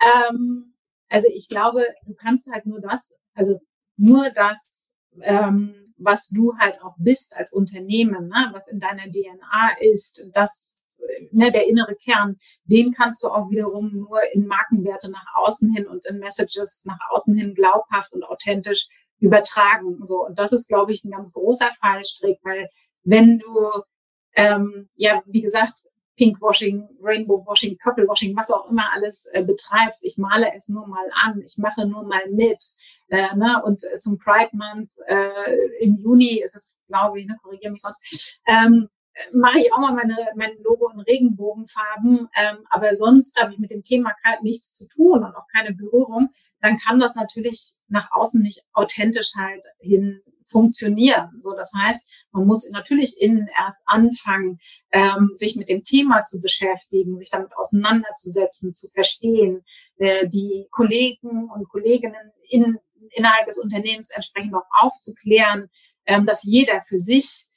[0.28, 0.74] ähm,
[1.08, 3.60] also ich glaube, du kannst halt nur das, also
[3.96, 4.92] nur das
[5.22, 8.50] ähm, was du halt auch bist als Unternehmen, ne?
[8.52, 10.84] was in deiner DNA ist, das,
[11.30, 15.86] ne, der innere Kern, den kannst du auch wiederum nur in Markenwerte nach außen hin
[15.86, 20.04] und in Messages nach außen hin glaubhaft und authentisch übertragen.
[20.04, 22.68] So, und das ist, glaube ich, ein ganz großer Fallstrick, weil
[23.04, 23.82] wenn du,
[24.34, 30.50] ähm, ja, wie gesagt, Pinkwashing, Rainbowwashing, Purplewashing, was auch immer alles äh, betreibst, ich male
[30.54, 32.62] es nur mal an, ich mache nur mal mit,
[33.08, 33.62] äh, ne?
[33.64, 37.82] Und äh, zum Pride Month äh, im Juni ist es, glaube ich, ne, korrigiere mich
[37.82, 38.88] sonst, ähm,
[39.32, 43.70] mache ich auch mal meine, mein Logo in Regenbogenfarben, ähm, aber sonst habe ich mit
[43.70, 46.28] dem Thema nichts zu tun und auch keine Berührung,
[46.60, 51.30] dann kann das natürlich nach außen nicht authentisch halt hin funktionieren.
[51.40, 54.58] So, das heißt, man muss natürlich innen erst anfangen,
[54.92, 59.64] ähm, sich mit dem Thema zu beschäftigen, sich damit auseinanderzusetzen, zu verstehen,
[59.98, 62.78] äh, die Kollegen und Kolleginnen in
[63.12, 65.70] innerhalb des Unternehmens entsprechend noch aufzuklären,
[66.06, 67.48] ähm, dass jeder für sich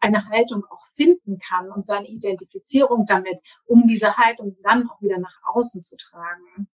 [0.00, 5.18] eine Haltung auch finden kann und seine Identifizierung damit, um diese Haltung dann auch wieder
[5.18, 6.68] nach außen zu tragen.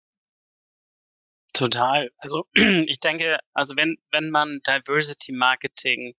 [1.53, 2.09] Total.
[2.17, 6.15] Also ich denke, also wenn, wenn man Diversity Marketing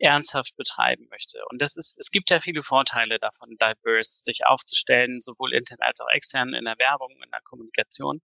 [0.00, 1.40] ernsthaft betreiben möchte.
[1.50, 6.00] Und das ist, es gibt ja viele Vorteile davon, diverse sich aufzustellen, sowohl intern als
[6.00, 8.20] auch extern in der Werbung, in der Kommunikation.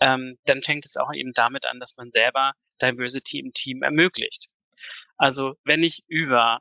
[0.00, 4.48] Ähm, dann fängt es auch eben damit an, dass man selber Diversity im Team ermöglicht.
[5.16, 6.60] Also wenn ich über,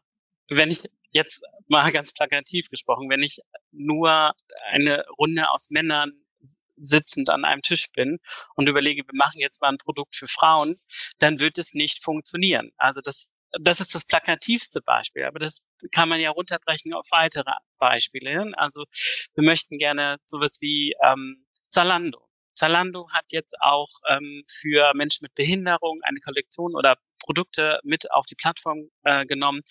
[0.49, 3.39] wenn ich jetzt mal ganz plakativ gesprochen, wenn ich
[3.71, 4.33] nur
[4.71, 6.13] eine Runde aus Männern
[6.81, 8.19] sitzend an einem Tisch bin
[8.55, 10.79] und überlege, wir machen jetzt mal ein Produkt für Frauen,
[11.17, 12.71] dann wird es nicht funktionieren.
[12.77, 17.51] Also das das ist das plakativste Beispiel, aber das kann man ja runterbrechen auf weitere
[17.77, 18.51] Beispiele.
[18.57, 18.85] Also
[19.33, 22.19] wir möchten gerne sowas wie ähm, Zalando.
[22.53, 28.25] Zalando hat jetzt auch ähm, für Menschen mit Behinderung eine Kollektion oder Produkte mit auf
[28.25, 29.61] die Plattform äh, genommen,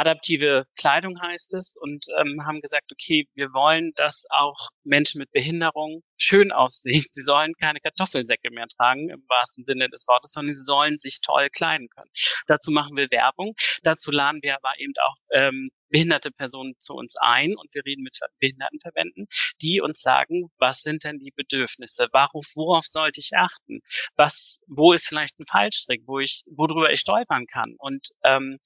[0.00, 5.30] adaptive Kleidung heißt es und ähm, haben gesagt, okay, wir wollen, dass auch Menschen mit
[5.30, 7.04] Behinderung schön aussehen.
[7.10, 11.20] Sie sollen keine Kartoffelsäcke mehr tragen im wahrsten Sinne des Wortes, sondern sie sollen sich
[11.20, 12.10] toll kleiden können.
[12.46, 13.54] Dazu machen wir Werbung.
[13.82, 18.02] Dazu laden wir aber eben auch ähm, behinderte Personen zu uns ein und wir reden
[18.02, 19.26] mit Behindertenverbänden,
[19.60, 22.08] die uns sagen, was sind denn die Bedürfnisse?
[22.12, 23.80] Worauf, worauf sollte ich achten?
[24.16, 27.74] Was, wo ist vielleicht ein Fallstrick, wo ich, worüber ich stolpern kann?
[27.78, 28.58] Und ähm,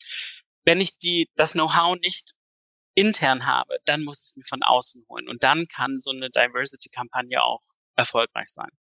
[0.65, 2.33] wenn ich die, das Know-how nicht
[2.95, 5.29] intern habe, dann muss ich es mir von außen holen.
[5.29, 7.61] Und dann kann so eine Diversity-Kampagne auch
[7.97, 8.71] erfolgreich sein.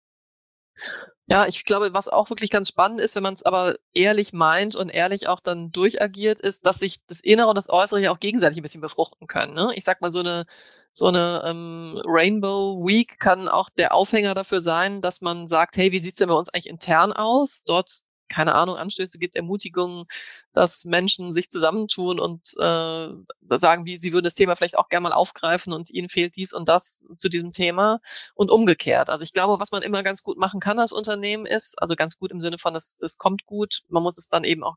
[1.27, 4.77] Ja, ich glaube, was auch wirklich ganz spannend ist, wenn man es aber ehrlich meint
[4.77, 8.21] und ehrlich auch dann durchagiert, ist, dass sich das Innere und das Äußere ja auch
[8.21, 9.55] gegenseitig ein bisschen befruchten können.
[9.55, 9.73] Ne?
[9.75, 10.45] Ich sag mal, so eine,
[10.91, 15.93] so eine ähm, Rainbow Week kann auch der Aufhänger dafür sein, dass man sagt, hey,
[15.93, 17.63] wie sieht's denn bei uns eigentlich intern aus?
[17.65, 20.07] Dort keine Ahnung, Anstöße gibt, Ermutigungen,
[20.53, 23.09] dass Menschen sich zusammentun und äh,
[23.57, 26.53] sagen, wie sie würden das Thema vielleicht auch gerne mal aufgreifen und ihnen fehlt dies
[26.53, 28.01] und das zu diesem Thema
[28.35, 29.11] und umgekehrt.
[29.11, 32.19] Also ich glaube, was man immer ganz gut machen kann als Unternehmen ist, also ganz
[32.19, 34.77] gut im Sinne von, das, das kommt gut, man muss es dann eben auch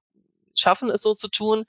[0.55, 1.65] schaffen, es so zu tun,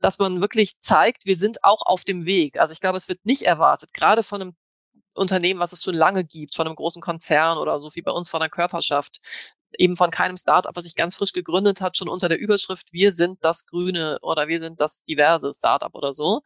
[0.00, 2.58] dass man wirklich zeigt, wir sind auch auf dem Weg.
[2.58, 4.56] Also ich glaube, es wird nicht erwartet, gerade von einem
[5.14, 8.30] Unternehmen, was es schon lange gibt, von einem großen Konzern oder so wie bei uns
[8.30, 9.20] von der Körperschaft,
[9.78, 13.12] eben von keinem Startup, was sich ganz frisch gegründet hat, schon unter der Überschrift, wir
[13.12, 16.42] sind das grüne oder wir sind das diverse Startup oder so.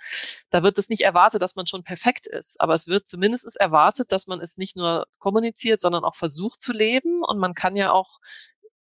[0.51, 4.13] Da wird es nicht erwartet, dass man schon perfekt ist, aber es wird zumindest erwartet,
[4.13, 7.23] dass man es nicht nur kommuniziert, sondern auch versucht zu leben.
[7.23, 8.19] Und man kann ja auch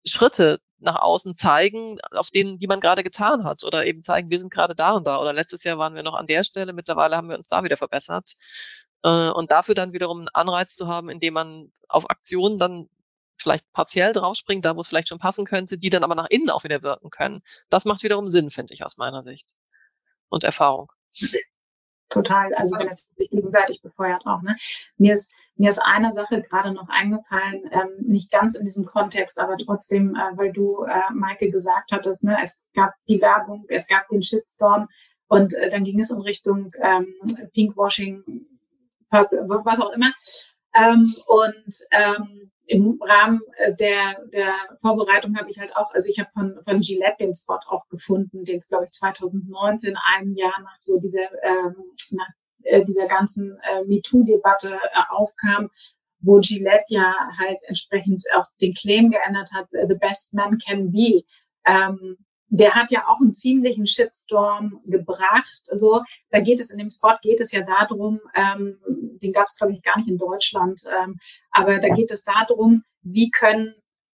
[0.06, 3.63] Schritte nach außen zeigen, auf denen, die man gerade getan hat.
[3.63, 5.19] Oder eben zeigen, wir sind gerade da und da.
[5.19, 7.77] Oder letztes Jahr waren wir noch an der Stelle, mittlerweile haben wir uns da wieder
[7.77, 8.36] verbessert.
[9.04, 12.89] Äh, und dafür dann wiederum einen Anreiz zu haben, indem man auf Aktionen dann
[13.41, 16.49] vielleicht partiell draufspringt, da wo es vielleicht schon passen könnte, die dann aber nach innen
[16.49, 17.41] auch wieder wirken können.
[17.69, 19.56] Das macht wiederum Sinn, finde ich, aus meiner Sicht.
[20.30, 20.91] Und Erfahrung.
[22.10, 22.54] Total.
[22.56, 24.41] Also wenn es sich gegenseitig befeuert auch.
[24.41, 24.56] Ne?
[24.97, 29.39] Mir ist mir ist eine Sache gerade noch eingefallen, ähm, nicht ganz in diesem Kontext,
[29.39, 33.88] aber trotzdem, äh, weil du, äh, Maike, gesagt hattest, ne, es gab die Werbung, es
[33.88, 34.88] gab den Shitstorm
[35.27, 37.13] und äh, dann ging es in Richtung ähm,
[37.54, 38.23] Pinkwashing,
[39.12, 40.12] was auch immer.
[40.73, 46.20] Ähm, und ähm, im Rahmen äh, der, der Vorbereitung habe ich halt auch, also ich
[46.20, 50.58] habe von, von Gillette den Spot auch gefunden, den es, glaube ich, 2019, ein Jahr
[50.62, 51.76] nach so dieser, ähm,
[52.12, 52.30] nach
[52.64, 55.70] äh, dieser ganzen äh, MeToo-Debatte äh, aufkam,
[56.20, 61.24] wo Gillette ja halt entsprechend auch den Claim geändert hat, the best man can be.
[61.66, 62.18] Ähm,
[62.52, 65.64] der hat ja auch einen ziemlichen Shitstorm gebracht.
[65.72, 68.78] So, da geht es in dem Spot geht es ja darum, ähm,
[69.22, 71.18] den gab es glaube ich gar nicht in Deutschland, ähm,
[71.52, 73.74] aber da geht es darum, wie können,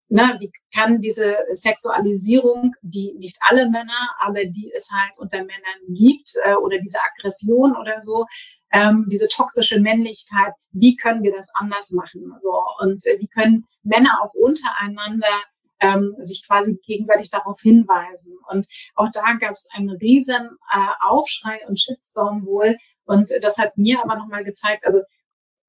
[0.09, 5.81] ne, wie kann diese Sexualisierung, die nicht alle Männer, aber die es halt unter Männern
[5.89, 8.25] gibt äh, oder diese Aggression oder so,
[8.71, 12.35] ähm, diese toxische Männlichkeit, wie können wir das anders machen?
[12.41, 15.41] So und äh, wie können Männer auch untereinander
[15.79, 18.37] ähm, sich quasi gegenseitig darauf hinweisen.
[18.49, 22.77] Und auch da gab es einen riesen äh, Aufschrei und Shitstorm wohl.
[23.05, 25.01] Und das hat mir aber nochmal gezeigt, also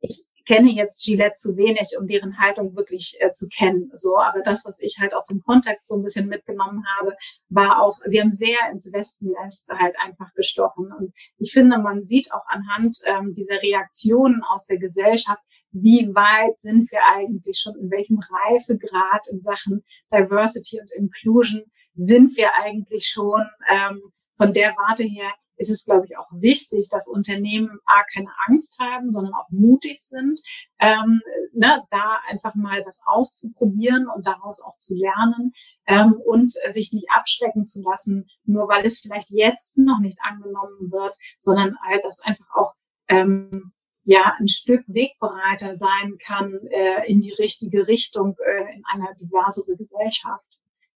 [0.00, 3.90] ich kenne jetzt Gillette zu wenig, um deren Haltung wirklich äh, zu kennen.
[3.94, 7.14] So, aber das, was ich halt aus dem Kontext so ein bisschen mitgenommen habe,
[7.50, 10.90] war auch, sie haben sehr ins Wespennest halt einfach gestochen.
[10.90, 15.42] Und ich finde, man sieht auch anhand ähm, dieser Reaktionen aus der Gesellschaft,
[15.72, 21.62] wie weit sind wir eigentlich schon, in welchem Reifegrad in Sachen Diversity und Inclusion
[21.94, 23.44] sind wir eigentlich schon.
[23.70, 24.00] Ähm,
[24.36, 28.78] von der Warte her ist es, glaube ich, auch wichtig, dass Unternehmen A, keine Angst
[28.80, 30.40] haben, sondern auch mutig sind,
[30.78, 31.20] ähm,
[31.52, 35.52] ne, da einfach mal was auszuprobieren und daraus auch zu lernen
[35.86, 40.92] ähm, und sich nicht abschrecken zu lassen, nur weil es vielleicht jetzt noch nicht angenommen
[40.92, 42.74] wird, sondern halt das einfach auch
[43.08, 43.72] ähm,
[44.08, 49.76] ja ein Stück Wegbereiter sein kann äh, in die richtige Richtung äh, in einer diversere
[49.76, 50.48] Gesellschaft.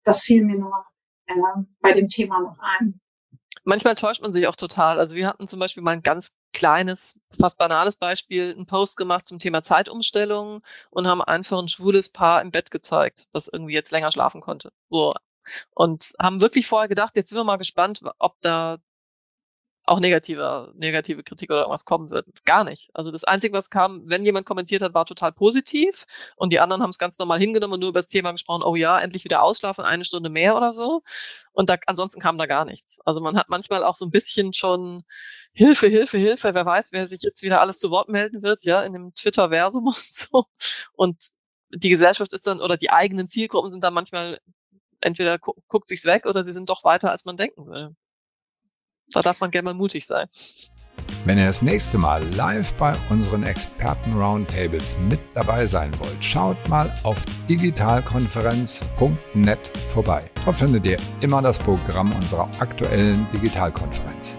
[0.03, 0.83] Das fiel mir nur
[1.27, 1.33] äh,
[1.79, 2.99] bei dem Thema noch ein.
[3.63, 4.97] Manchmal täuscht man sich auch total.
[4.97, 9.27] Also wir hatten zum Beispiel mal ein ganz kleines, fast banales Beispiel, einen Post gemacht
[9.27, 13.91] zum Thema Zeitumstellung und haben einfach ein schwules Paar im Bett gezeigt, das irgendwie jetzt
[13.91, 14.73] länger schlafen konnte.
[14.89, 15.13] So.
[15.69, 18.79] Und haben wirklich vorher gedacht, jetzt sind wir mal gespannt, ob da
[19.85, 22.25] auch negative, negative Kritik oder irgendwas kommen wird.
[22.45, 22.89] Gar nicht.
[22.93, 26.05] Also das Einzige, was kam, wenn jemand kommentiert hat, war total positiv
[26.37, 28.75] und die anderen haben es ganz normal hingenommen und nur über das Thema gesprochen, oh
[28.75, 31.01] ja, endlich wieder ausschlafen, eine Stunde mehr oder so.
[31.51, 32.99] Und da, ansonsten kam da gar nichts.
[33.05, 35.03] Also man hat manchmal auch so ein bisschen schon
[35.53, 38.83] Hilfe, Hilfe, Hilfe, wer weiß, wer sich jetzt wieder alles zu Wort melden wird, ja,
[38.83, 40.45] in dem Twitter-Versum und so.
[40.93, 41.17] Und
[41.71, 44.39] die Gesellschaft ist dann, oder die eigenen Zielgruppen sind dann manchmal
[45.01, 47.95] entweder gu guckt sich's weg oder sie sind doch weiter, als man denken würde.
[49.13, 50.27] Da darf man gerne mal mutig sein.
[51.25, 56.93] Wenn ihr das nächste Mal live bei unseren Experten-Roundtables mit dabei sein wollt, schaut mal
[57.03, 60.29] auf digitalkonferenz.net vorbei.
[60.45, 64.35] Dort findet ihr immer das Programm unserer aktuellen Digitalkonferenz.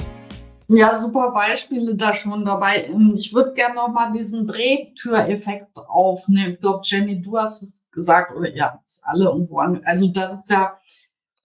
[0.68, 2.90] Ja, super Beispiele da schon dabei.
[3.16, 6.54] Ich würde gerne noch mal diesen Drehtüreffekt aufnehmen.
[6.54, 9.82] Ich glaube, Jenny, du hast es gesagt, oder ja, alle irgendwo an.
[9.84, 10.78] Also das ist ja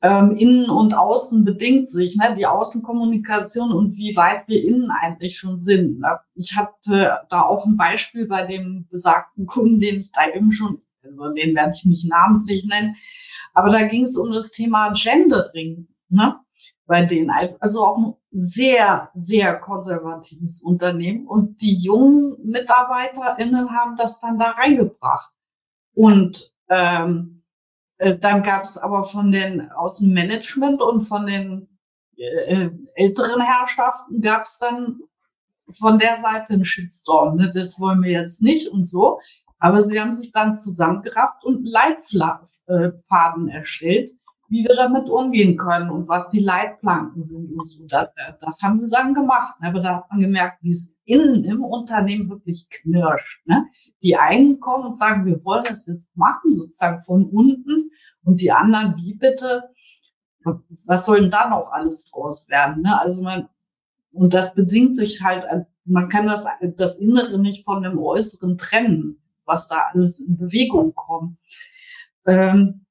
[0.01, 2.33] ähm, innen und außen bedingt sich, ne?
[2.37, 5.99] die Außenkommunikation und wie weit wir innen eigentlich schon sind.
[5.99, 6.19] Ne?
[6.35, 10.81] Ich hatte da auch ein Beispiel bei dem besagten Kunden, den ich da eben schon,
[11.03, 12.95] also den werde ich nicht namentlich nennen,
[13.53, 16.39] aber da ging es um das Thema Gendering, ne?
[16.85, 24.19] bei denen, also auch ein sehr, sehr konservatives Unternehmen und die jungen MitarbeiterInnen haben das
[24.19, 25.33] dann da reingebracht.
[25.93, 27.38] Und ähm, äh,
[27.99, 31.67] dann gab es aber von den aus dem Management und von den
[32.17, 35.01] äh, älteren Herrschaften gab es dann
[35.71, 37.37] von der Seite einen Shitstorm.
[37.37, 37.51] Ne?
[37.53, 39.19] Das wollen wir jetzt nicht und so.
[39.59, 44.11] Aber sie haben sich dann zusammengerafft und Leitfaden erstellt,
[44.49, 47.85] wie wir damit umgehen können und was die Leitplanken sind und so.
[47.87, 48.09] Das,
[48.39, 49.55] das haben sie dann gemacht.
[49.61, 53.45] Aber da hat man gemerkt, wie es innen im Unternehmen wirklich knirscht.
[53.45, 53.67] Ne?
[54.01, 57.91] Die einen kommen und sagen, wir wollen das jetzt machen, sozusagen von unten.
[58.23, 59.69] Und die anderen, wie bitte?
[60.85, 62.81] Was soll denn da noch alles draus werden?
[62.81, 62.99] Ne?
[62.99, 63.49] Also man,
[64.11, 65.45] und das bedingt sich halt,
[65.85, 70.95] man kann das, das Innere nicht von dem Äußeren trennen, was da alles in Bewegung
[70.95, 71.37] kommt.
[72.25, 72.85] Ähm,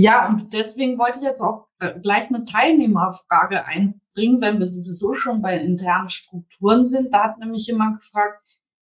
[0.00, 5.14] ja, und deswegen wollte ich jetzt auch äh, gleich eine Teilnehmerfrage einbringen, wenn wir sowieso
[5.14, 7.12] schon bei internen Strukturen sind.
[7.12, 8.42] Da hat nämlich jemand gefragt,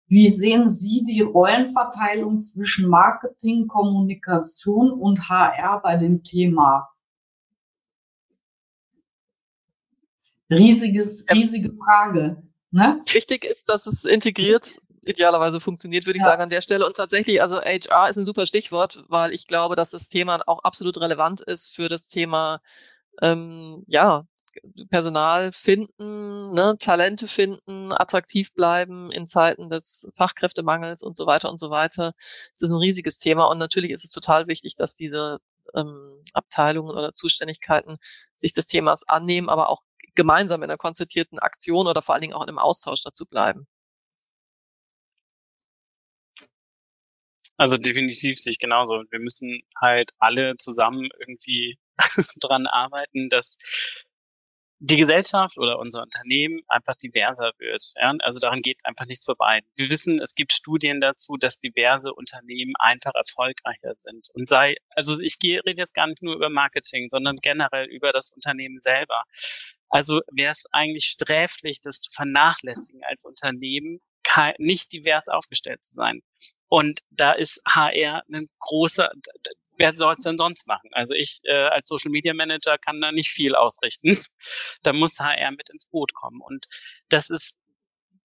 [0.08, 6.90] wie sehen Sie die Rollenverteilung zwischen Marketing, Kommunikation und HR bei dem Thema?
[10.50, 12.44] Riesiges, riesige Frage.
[12.72, 13.02] Ne?
[13.12, 16.30] Wichtig ist, dass es integriert idealerweise funktioniert, würde ich ja.
[16.30, 16.86] sagen, an der Stelle.
[16.86, 20.60] Und tatsächlich, also HR ist ein super Stichwort, weil ich glaube, dass das Thema auch
[20.64, 22.62] absolut relevant ist für das Thema,
[23.22, 24.26] ähm, ja,
[24.90, 31.58] Personal finden, ne, Talente finden, attraktiv bleiben in Zeiten des Fachkräftemangels und so weiter und
[31.58, 32.14] so weiter.
[32.52, 35.40] Es ist ein riesiges Thema und natürlich ist es total wichtig, dass diese
[35.74, 37.98] ähm, Abteilungen oder Zuständigkeiten
[38.36, 39.82] sich des Themas annehmen, aber auch
[40.16, 43.68] gemeinsam in einer konzertierten Aktion oder vor allen Dingen auch in einem Austausch dazu bleiben.
[47.62, 49.04] Also definitiv sehe ich genauso.
[49.12, 51.78] Wir müssen halt alle zusammen irgendwie
[52.42, 53.56] dran arbeiten, dass
[54.80, 57.84] die Gesellschaft oder unser Unternehmen einfach diverser wird.
[57.98, 58.16] Ja?
[58.22, 59.62] Also daran geht einfach nichts vorbei.
[59.76, 64.30] Wir wissen, es gibt Studien dazu, dass diverse Unternehmen einfach erfolgreicher sind.
[64.34, 68.32] Und sei, also ich rede jetzt gar nicht nur über Marketing, sondern generell über das
[68.32, 69.22] Unternehmen selber.
[69.88, 74.02] Also wäre es eigentlich sträflich, das zu vernachlässigen als Unternehmen,
[74.58, 76.22] nicht divers aufgestellt zu sein.
[76.68, 79.12] Und da ist HR ein großer,
[79.78, 80.90] wer soll es denn sonst machen?
[80.94, 84.18] Also ich äh, als Social Media Manager kann da nicht viel ausrichten.
[84.84, 86.42] da muss HR mit ins Boot kommen.
[86.42, 86.66] Und
[87.10, 87.56] das ist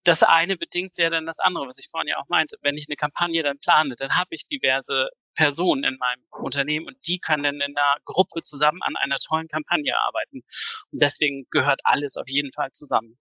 [0.07, 2.57] das eine bedingt ja dann das andere, was ich vorhin ja auch meinte.
[2.61, 6.95] Wenn ich eine Kampagne dann plane, dann habe ich diverse Personen in meinem Unternehmen und
[7.07, 10.43] die können dann in einer Gruppe zusammen an einer tollen Kampagne arbeiten.
[10.91, 13.17] Und deswegen gehört alles auf jeden Fall zusammen.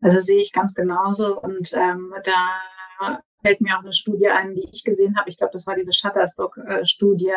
[0.00, 1.40] Also sehe ich ganz genauso.
[1.40, 5.30] Und ähm, da fällt mir auch eine Studie ein, die ich gesehen habe.
[5.30, 7.34] Ich glaube, das war diese Shutterstock-Studie,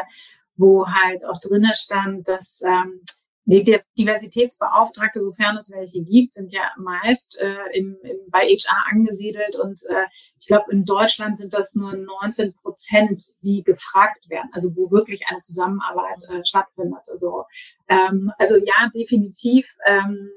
[0.56, 3.02] wo halt auch drinnen stand, dass ähm,
[3.46, 9.58] die Diversitätsbeauftragte, sofern es welche gibt, sind ja meist äh, im, im, bei HR angesiedelt
[9.58, 10.06] und äh,
[10.40, 15.28] ich glaube, in Deutschland sind das nur 19 Prozent, die gefragt werden, also wo wirklich
[15.28, 17.02] eine Zusammenarbeit äh, stattfindet.
[17.08, 17.44] Also,
[17.90, 20.30] ähm, also ja, definitiv ähm,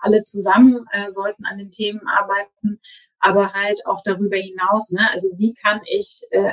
[0.00, 2.80] alle zusammen äh, sollten an den Themen arbeiten,
[3.18, 4.92] aber halt auch darüber hinaus.
[4.92, 5.10] Ne?
[5.10, 6.52] Also wie kann ich äh,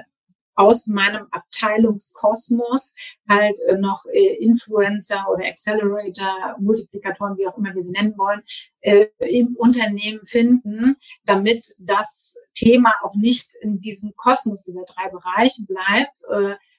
[0.62, 2.96] aus meinem Abteilungskosmos
[3.28, 8.44] halt äh, noch äh, Influencer oder Accelerator, Multiplikatoren, wie auch immer wir sie nennen wollen,
[8.82, 15.64] äh, im Unternehmen finden, damit das Thema auch nicht in diesem Kosmos dieser drei Bereiche
[15.66, 16.18] bleibt,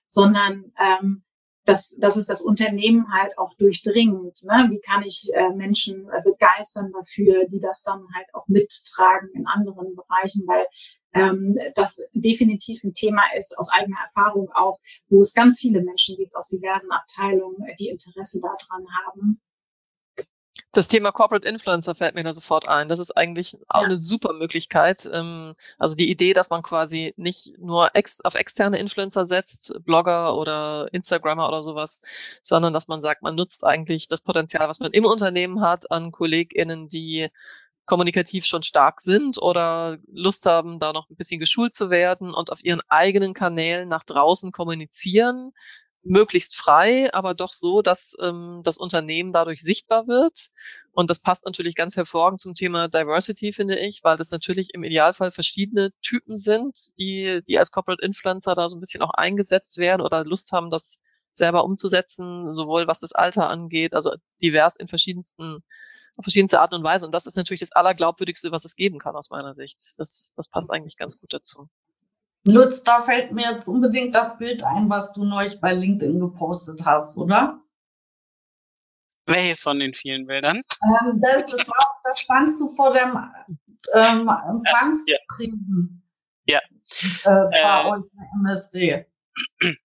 [0.06, 1.24] sondern ähm,
[1.64, 4.42] dass, dass es das Unternehmen halt auch durchdringt.
[4.44, 4.68] Ne?
[4.70, 9.46] Wie kann ich äh, Menschen äh, begeistern dafür, die das dann halt auch mittragen in
[9.46, 10.66] anderen Bereichen, weil
[11.14, 16.16] ähm, das definitiv ein Thema ist, aus eigener Erfahrung auch, wo es ganz viele Menschen
[16.16, 19.40] gibt aus diversen Abteilungen, die Interesse daran haben.
[20.74, 22.88] Das Thema Corporate Influencer fällt mir da sofort ein.
[22.88, 23.86] Das ist eigentlich auch ja.
[23.86, 25.08] eine super Möglichkeit.
[25.12, 30.34] Ähm, also die Idee, dass man quasi nicht nur ex auf externe Influencer setzt, Blogger
[30.34, 32.00] oder Instagrammer oder sowas,
[32.40, 36.10] sondern dass man sagt, man nutzt eigentlich das Potenzial, was man im Unternehmen hat, an
[36.10, 37.28] KollegInnen, die
[37.84, 42.52] kommunikativ schon stark sind oder Lust haben, da noch ein bisschen geschult zu werden und
[42.52, 45.52] auf ihren eigenen Kanälen nach draußen kommunizieren,
[46.04, 50.50] möglichst frei, aber doch so, dass ähm, das Unternehmen dadurch sichtbar wird.
[50.92, 54.84] Und das passt natürlich ganz hervorragend zum Thema Diversity, finde ich, weil das natürlich im
[54.84, 59.78] Idealfall verschiedene Typen sind, die, die als Corporate Influencer da so ein bisschen auch eingesetzt
[59.78, 61.00] werden oder Lust haben, das
[61.32, 65.62] selber umzusetzen, sowohl was das Alter angeht, also divers in verschiedensten,
[66.16, 67.06] auf verschiedenste Art und Weise.
[67.06, 69.78] Und das ist natürlich das Allerglaubwürdigste, was es geben kann aus meiner Sicht.
[69.98, 71.68] Das, das passt eigentlich ganz gut dazu.
[72.44, 76.84] Lutz, da fällt mir jetzt unbedingt das Bild ein, was du neulich bei LinkedIn gepostet
[76.84, 77.60] hast, oder?
[79.26, 80.56] Welches von den vielen Bildern?
[80.82, 83.16] Ähm, das, das war, da standst du vor dem
[83.94, 86.02] ähm, Empfangskrisen.
[86.44, 86.58] Ja.
[87.24, 87.44] ja.
[87.44, 89.06] Äh, bei äh, euch bei MSD.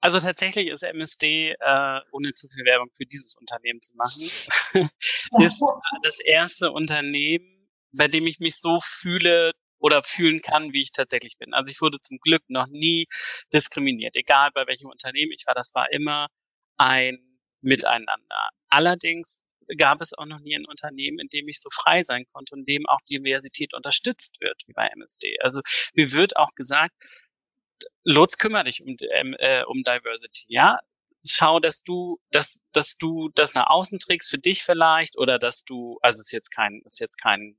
[0.00, 4.22] Also tatsächlich ist MSD, äh, ohne zu viel Werbung für dieses Unternehmen zu machen,
[5.42, 5.64] ist
[6.02, 11.38] das erste Unternehmen, bei dem ich mich so fühle, oder fühlen kann, wie ich tatsächlich
[11.38, 11.54] bin.
[11.54, 13.06] Also ich wurde zum Glück noch nie
[13.52, 15.54] diskriminiert, egal bei welchem Unternehmen ich war.
[15.54, 16.28] Das war immer
[16.76, 17.18] ein
[17.60, 18.50] Miteinander.
[18.68, 19.44] Allerdings
[19.76, 22.68] gab es auch noch nie ein Unternehmen, in dem ich so frei sein konnte und
[22.68, 25.36] dem auch Diversität unterstützt wird, wie bei MSD.
[25.40, 25.60] Also
[25.94, 26.94] mir wird auch gesagt,
[28.04, 30.78] Lutz, kümmere dich um, ähm, äh, um Diversity, ja.
[31.28, 35.64] Schau, dass du, dass, dass du das nach außen trägst für dich vielleicht oder dass
[35.64, 37.58] du, also ist jetzt kein, ist jetzt kein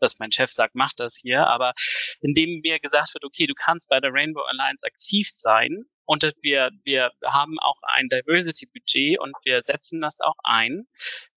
[0.00, 1.72] dass mein Chef sagt, mach das hier, aber
[2.20, 6.70] indem mir gesagt wird, okay, du kannst bei der Rainbow Alliance aktiv sein und wir,
[6.84, 10.86] wir haben auch ein Diversity-Budget und wir setzen das auch ein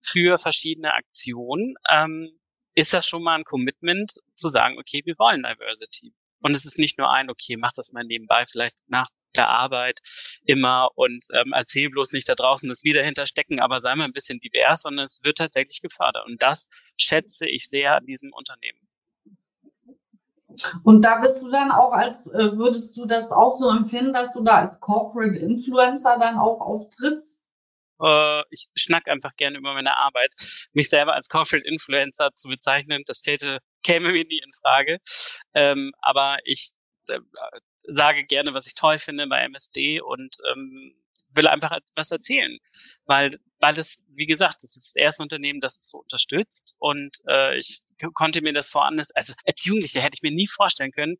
[0.00, 2.38] für verschiedene Aktionen, ähm,
[2.74, 6.12] ist das schon mal ein Commitment zu sagen, okay, wir wollen Diversity.
[6.40, 10.00] Und es ist nicht nur ein, okay, mach das mal nebenbei, vielleicht nach der Arbeit
[10.44, 14.04] immer und ähm, erzähl bloß nicht da draußen, dass wir dahinter stecken, aber sei mal
[14.04, 16.26] ein bisschen divers, sondern es wird tatsächlich gefördert.
[16.26, 18.80] Und das schätze ich sehr an diesem Unternehmen.
[20.82, 24.34] Und da bist du dann auch als, äh, würdest du das auch so empfinden, dass
[24.34, 27.46] du da als Corporate Influencer dann auch auftrittst?
[28.02, 30.34] Äh, ich schnack einfach gerne über meine Arbeit.
[30.72, 34.98] Mich selber als Corporate Influencer zu bezeichnen, das täte, käme mir nie in Frage.
[35.54, 36.72] Ähm, aber ich
[37.08, 37.20] äh,
[37.84, 40.94] sage gerne, was ich toll finde bei MSD und ähm,
[41.32, 42.58] will einfach was erzählen,
[43.06, 47.16] weil weil es, wie gesagt, das ist das erste Unternehmen, das es so unterstützt und
[47.28, 47.80] äh, ich
[48.14, 51.16] konnte mir das voran, also als Jugendliche hätte ich mir nie vorstellen können,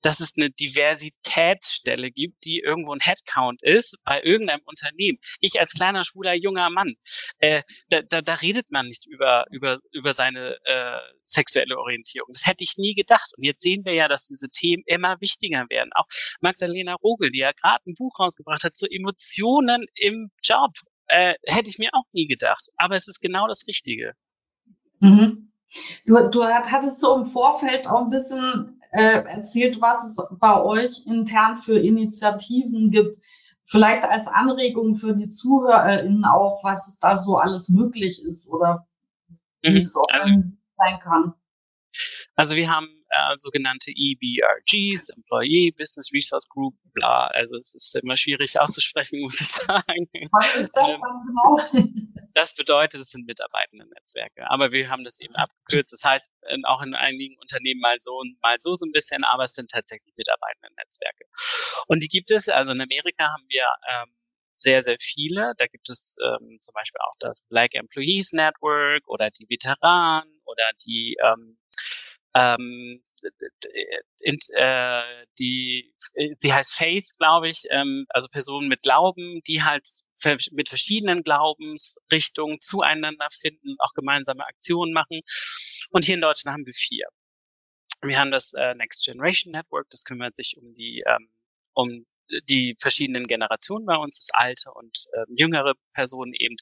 [0.00, 5.18] dass es eine Diversitätsstelle gibt, die irgendwo ein Headcount ist bei irgendeinem Unternehmen.
[5.40, 6.94] Ich als kleiner schwuler junger Mann,
[7.38, 12.28] äh, da, da, da redet man nicht über über über seine äh, sexuelle Orientierung.
[12.32, 13.32] Das hätte ich nie gedacht.
[13.36, 15.90] Und jetzt sehen wir ja, dass diese Themen immer wichtiger werden.
[15.94, 16.06] Auch
[16.40, 20.72] Magdalena Rogel, die ja gerade ein Buch rausgebracht hat zu Emotionen im Job.
[21.12, 22.70] Äh, hätte ich mir auch nie gedacht.
[22.78, 24.14] Aber es ist genau das Richtige.
[25.00, 25.52] Mhm.
[26.06, 31.06] Du, du hattest so im Vorfeld auch ein bisschen äh, erzählt, was es bei euch
[31.06, 33.22] intern für Initiativen gibt.
[33.62, 38.86] Vielleicht als Anregung für die ZuhörerInnen auch, was da so alles möglich ist oder
[39.60, 39.76] wie mhm.
[39.76, 41.34] es organisiert also, sein kann.
[42.34, 47.26] Also wir haben äh, sogenannte EBRGs, Employee Business Resource Group, bla.
[47.26, 50.08] Also es ist immer schwierig auszusprechen, muss ich sagen.
[50.32, 51.92] Was ist das dann genau?
[52.34, 54.48] Das bedeutet, es sind mitarbeitende Netzwerke.
[54.48, 55.92] Aber wir haben das eben abgekürzt.
[55.92, 56.30] Das heißt,
[56.64, 59.70] auch in einigen Unternehmen mal so und mal so so ein bisschen, aber es sind
[59.70, 61.26] tatsächlich mitarbeitende Netzwerke.
[61.88, 64.14] Und die gibt es, also in Amerika haben wir ähm,
[64.54, 65.52] sehr, sehr viele.
[65.58, 70.70] Da gibt es ähm, zum Beispiel auch das Black Employees Network oder die Veteranen oder
[70.86, 71.58] die ähm,
[72.34, 73.02] ähm,
[74.20, 75.94] in, äh, die,
[76.42, 79.86] die heißt Faith, glaube ich, ähm, also Personen mit Glauben, die halt
[80.52, 85.20] mit verschiedenen Glaubensrichtungen zueinander finden, auch gemeinsame Aktionen machen.
[85.90, 87.08] Und hier in Deutschland haben wir vier.
[88.02, 91.28] Wir haben das äh, Next Generation Network, das kümmert sich um die ähm,
[91.74, 92.04] um
[92.48, 96.56] die verschiedenen Generationen bei uns, das alte und äh, jüngere Personen eben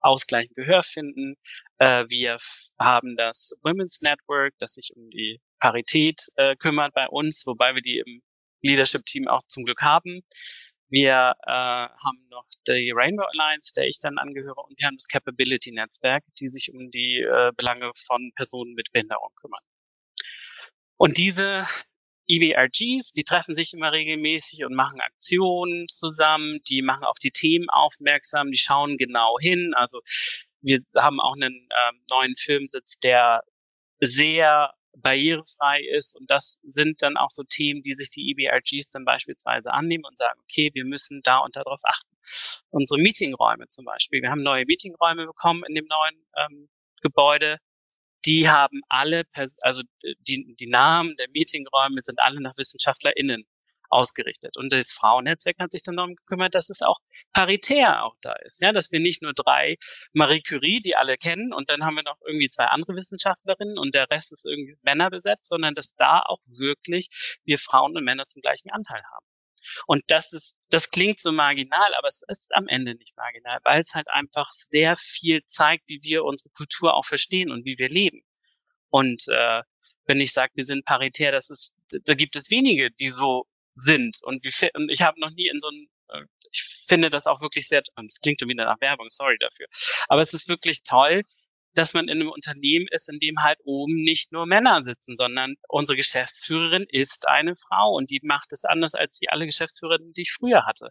[0.00, 1.34] ausgleichend Gehör finden.
[1.78, 2.36] Äh, wir
[2.78, 7.82] haben das Women's Network, das sich um die Parität äh, kümmert bei uns, wobei wir
[7.82, 8.22] die im
[8.62, 10.22] Leadership-Team auch zum Glück haben.
[10.88, 15.08] Wir äh, haben noch die Rainbow Alliance, der ich dann angehöre, und wir haben das
[15.08, 19.62] Capability Netzwerk, die sich um die äh, Belange von Personen mit Behinderung kümmern.
[20.98, 21.64] Und diese
[22.32, 27.68] EBRGs, die treffen sich immer regelmäßig und machen Aktionen zusammen, die machen auf die Themen
[27.68, 29.72] aufmerksam, die schauen genau hin.
[29.74, 30.00] Also
[30.62, 33.42] wir haben auch einen ähm, neuen Filmsitz, der
[34.00, 39.04] sehr barrierefrei ist und das sind dann auch so Themen, die sich die EBRGs dann
[39.04, 42.14] beispielsweise annehmen und sagen, okay, wir müssen da und darauf achten.
[42.70, 46.68] Unsere Meetingräume zum Beispiel, wir haben neue Meetingräume bekommen in dem neuen ähm,
[47.00, 47.58] Gebäude,
[48.24, 49.24] die haben alle,
[49.62, 49.82] also
[50.26, 53.44] die, die Namen der Meetingräume sind alle nach WissenschaftlerInnen
[53.92, 54.56] ausgerichtet.
[54.56, 56.98] Und das Frauennetzwerk hat sich dann darum gekümmert, dass es auch
[57.32, 58.60] paritär auch da ist.
[58.62, 59.76] Ja, dass wir nicht nur drei
[60.12, 63.94] Marie Curie, die alle kennen, und dann haben wir noch irgendwie zwei andere Wissenschaftlerinnen und
[63.94, 67.08] der Rest ist irgendwie Männer besetzt, sondern dass da auch wirklich
[67.44, 69.26] wir Frauen und Männer zum gleichen Anteil haben.
[69.86, 73.80] Und das ist, das klingt so marginal, aber es ist am Ende nicht marginal, weil
[73.80, 77.88] es halt einfach sehr viel zeigt, wie wir unsere Kultur auch verstehen und wie wir
[77.88, 78.22] leben.
[78.90, 79.62] Und äh,
[80.06, 81.72] wenn ich sage, wir sind paritär, das ist,
[82.04, 84.18] da gibt es wenige, die so sind.
[84.22, 87.40] Und, wie, und ich habe noch nie in so einem, äh, ich finde das auch
[87.40, 89.66] wirklich sehr, und es klingt schon wieder nach Werbung, sorry dafür.
[90.08, 91.22] Aber es ist wirklich toll,
[91.74, 95.54] dass man in einem Unternehmen ist, in dem halt oben nicht nur Männer sitzen, sondern
[95.68, 100.22] unsere Geschäftsführerin ist eine Frau und die macht es anders als die alle Geschäftsführerinnen, die
[100.22, 100.90] ich früher hatte.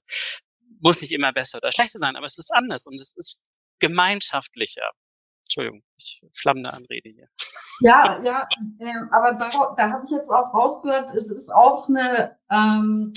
[0.79, 3.41] Muss nicht immer besser oder schlechter sein, aber es ist anders und es ist
[3.79, 4.91] gemeinschaftlicher.
[5.41, 7.27] Entschuldigung, ich flammende Anrede hier.
[7.81, 8.47] Ja, ja,
[8.79, 13.11] äh, aber da, da habe ich jetzt auch rausgehört, es ist auch eine ähm,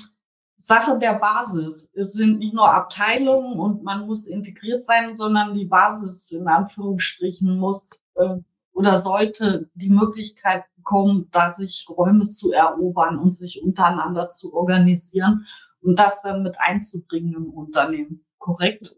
[0.57, 1.91] Sache der Basis.
[1.95, 7.59] Es sind nicht nur Abteilungen und man muss integriert sein, sondern die Basis in Anführungsstrichen
[7.59, 8.37] muss äh,
[8.73, 15.47] oder sollte die Möglichkeit bekommen, da sich Räume zu erobern und sich untereinander zu organisieren
[15.81, 18.25] und das dann mit einzubringen im Unternehmen.
[18.39, 18.97] Korrekt?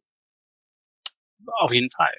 [1.47, 2.15] Auf jeden Fall.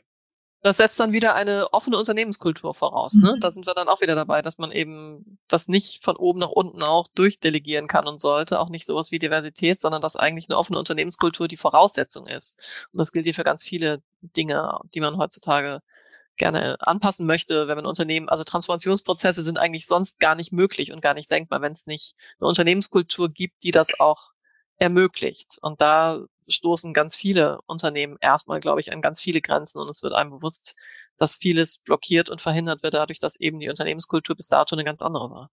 [0.68, 3.13] Das setzt dann wieder eine offene Unternehmenskultur voraus.
[3.13, 3.36] Ne?
[3.36, 3.39] Mhm.
[3.39, 6.49] Da sind wir dann auch wieder dabei, dass man eben das nicht von oben nach
[6.49, 8.59] unten auch durchdelegieren kann und sollte.
[8.59, 12.59] Auch nicht sowas wie Diversität, sondern dass eigentlich eine offene Unternehmenskultur die Voraussetzung ist.
[12.91, 15.80] Und das gilt hier für ganz viele Dinge, die man heutzutage
[16.36, 21.01] gerne anpassen möchte, wenn man Unternehmen, also Transformationsprozesse sind eigentlich sonst gar nicht möglich und
[21.01, 24.34] gar nicht denkbar, wenn es nicht eine Unternehmenskultur gibt, die das auch
[24.76, 25.59] ermöglicht.
[25.61, 30.04] Und da stoßen ganz viele Unternehmen erstmal, glaube ich, an ganz viele Grenzen und es
[30.04, 30.76] wird einem bewusst,
[31.18, 35.02] dass vieles blockiert und verhindert wird dadurch, dass eben die Unternehmenskultur bis dato eine ganz
[35.02, 35.50] andere war.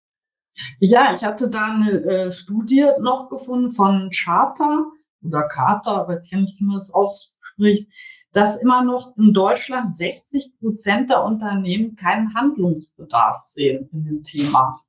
[0.79, 4.85] Ja, ich hatte da eine äh, Studie noch gefunden von Charter
[5.21, 7.91] oder Carter, weiß ich ja nicht, wie man das ausspricht,
[8.31, 14.81] dass immer noch in Deutschland 60 Prozent der Unternehmen keinen Handlungsbedarf sehen in dem Thema.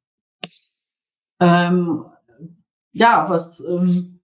[1.41, 2.07] Ähm,
[2.93, 4.16] ja, was ähm,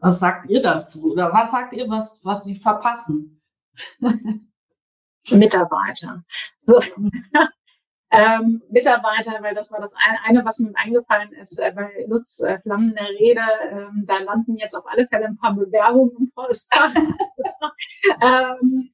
[0.00, 1.12] was sagt ihr dazu?
[1.12, 3.40] Oder was sagt ihr, was, was sie verpassen?
[5.30, 6.24] Mitarbeiter.
[6.58, 6.80] So.
[8.10, 9.94] ähm, Mitarbeiter, weil das war das
[10.24, 14.56] eine, was mir eingefallen ist, äh, bei Lutz äh, Flammen der Rede, ähm, da landen
[14.56, 16.94] jetzt auf alle Fälle ein paar Bewerbungen im Postfach.
[18.22, 18.90] ähm,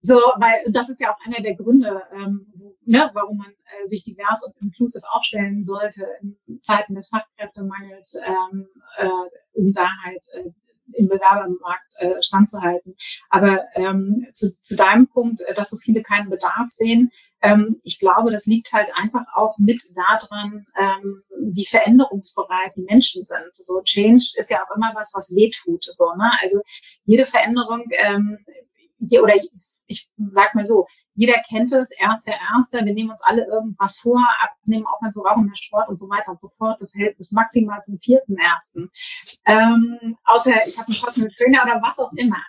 [0.00, 2.46] so, weil das ist ja auch einer der Gründe, ähm,
[2.84, 8.68] ne, warum man äh, sich divers und inclusive aufstellen sollte in Zeiten des Fachkräftemangels, ähm,
[8.96, 9.08] äh,
[9.54, 10.50] um da halt äh,
[10.94, 12.96] im Bewerbermarkt äh, standzuhalten.
[13.28, 18.00] Aber ähm, zu, zu deinem Punkt, äh, dass so viele keinen Bedarf sehen, ähm, ich
[18.00, 21.22] glaube, das liegt halt einfach auch mit daran, ähm,
[21.52, 23.50] wie veränderungsbereit die Menschen sind.
[23.52, 25.84] So Change ist ja auch immer was, was wehtut.
[25.90, 26.32] So, ne?
[26.42, 26.60] Also
[27.04, 28.38] jede Veränderung, ähm,
[29.00, 29.34] hier, oder
[29.86, 34.22] ich sag mal so, jeder kennt es, erster, erster, wir nehmen uns alle irgendwas vor,
[34.40, 36.80] abnehmen, aufhören zu rauchen, mehr Sport und so weiter und so fort.
[36.80, 38.90] Das hält bis maximal zum vierten ersten.
[39.44, 42.40] Ähm, außer ich habe einen passenden Trainer oder was auch immer.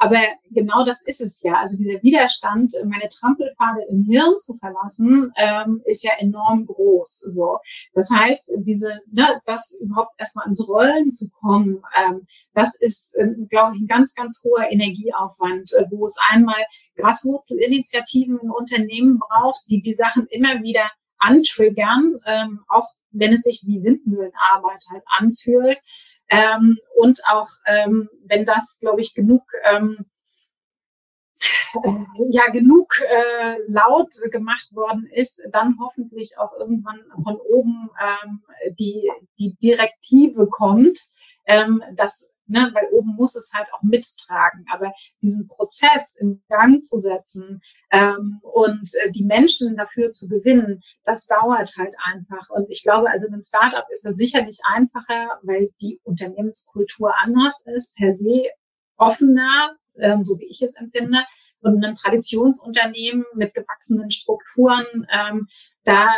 [0.00, 0.20] Aber
[0.50, 1.54] genau das ist es ja.
[1.54, 7.24] Also dieser Widerstand, meine Trampelpfade im Hirn zu verlassen, ähm, ist ja enorm groß.
[7.28, 7.58] So,
[7.94, 13.26] das heißt, diese, ne, das überhaupt erstmal ins Rollen zu kommen, ähm, das ist, äh,
[13.48, 16.62] glaube ich, ein ganz, ganz hoher Energieaufwand, äh, wo es einmal
[16.96, 20.88] Graswurzelinitiativen in Unternehmen braucht, die die Sachen immer wieder
[21.18, 25.80] antriggern, ähm, auch wenn es sich wie Windmühlenarbeit halt anfühlt.
[26.28, 30.06] Ähm, und auch, ähm, wenn das, glaube ich, genug, ähm,
[31.84, 31.90] äh,
[32.30, 38.42] ja, genug äh, laut gemacht worden ist, dann hoffentlich auch irgendwann von oben ähm,
[38.78, 40.98] die, die Direktive kommt,
[41.46, 44.66] ähm, dass ne, weil oben muss es halt auch mittragen.
[44.72, 44.92] Aber
[45.22, 51.26] diesen Prozess in Gang zu setzen ähm, und äh, die Menschen dafür zu gewinnen, das
[51.26, 52.50] dauert halt einfach.
[52.50, 57.64] Und ich glaube, also in einem Startup ist das sicherlich einfacher, weil die Unternehmenskultur anders
[57.66, 58.44] ist, per se
[58.96, 61.18] offener, ähm, so wie ich es empfinde.
[61.60, 65.48] Und in einem Traditionsunternehmen mit gewachsenen Strukturen, ähm,
[65.84, 66.08] da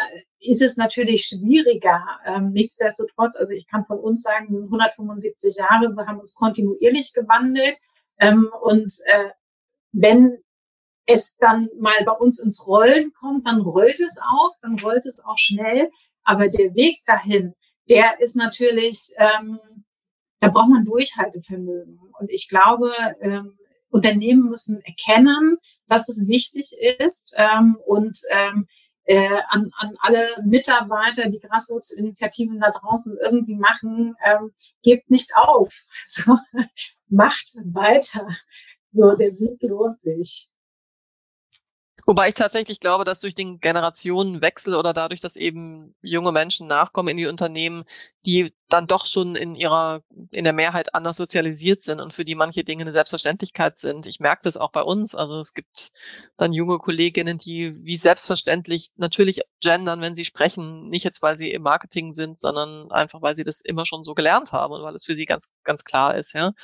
[0.41, 2.03] ist es natürlich schwieriger.
[2.25, 6.35] Ähm, nichtsdestotrotz, also ich kann von uns sagen, wir sind 175 Jahre, wir haben uns
[6.35, 7.77] kontinuierlich gewandelt.
[8.19, 9.31] Ähm, und äh,
[9.93, 10.39] wenn
[11.07, 15.23] es dann mal bei uns ins Rollen kommt, dann rollt es auch, dann rollt es
[15.25, 15.91] auch schnell.
[16.23, 17.55] Aber der Weg dahin,
[17.89, 19.59] der ist natürlich, ähm,
[20.41, 21.99] da braucht man Durchhaltevermögen.
[22.19, 23.59] Und ich glaube, ähm,
[23.91, 28.69] Unternehmen müssen erkennen, dass es wichtig ist ähm, und ähm,
[29.11, 34.53] äh, an, an alle Mitarbeiter, die Graswurzelinitiativen da draußen irgendwie machen, ähm,
[34.83, 35.75] gebt nicht auf.
[36.07, 36.37] So,
[37.09, 38.29] macht weiter.
[38.93, 40.50] So, der Weg lohnt sich.
[42.11, 47.11] Wobei ich tatsächlich glaube, dass durch den Generationenwechsel oder dadurch, dass eben junge Menschen nachkommen
[47.11, 47.85] in die Unternehmen,
[48.27, 50.03] die dann doch schon in ihrer,
[50.33, 54.07] in der Mehrheit anders sozialisiert sind und für die manche Dinge eine Selbstverständlichkeit sind.
[54.07, 55.15] Ich merke das auch bei uns.
[55.15, 55.93] Also es gibt
[56.37, 60.89] dann junge Kolleginnen, die wie selbstverständlich natürlich gendern, wenn sie sprechen.
[60.89, 64.15] Nicht jetzt, weil sie im Marketing sind, sondern einfach, weil sie das immer schon so
[64.15, 66.55] gelernt haben und weil es für sie ganz, ganz klar ist, ja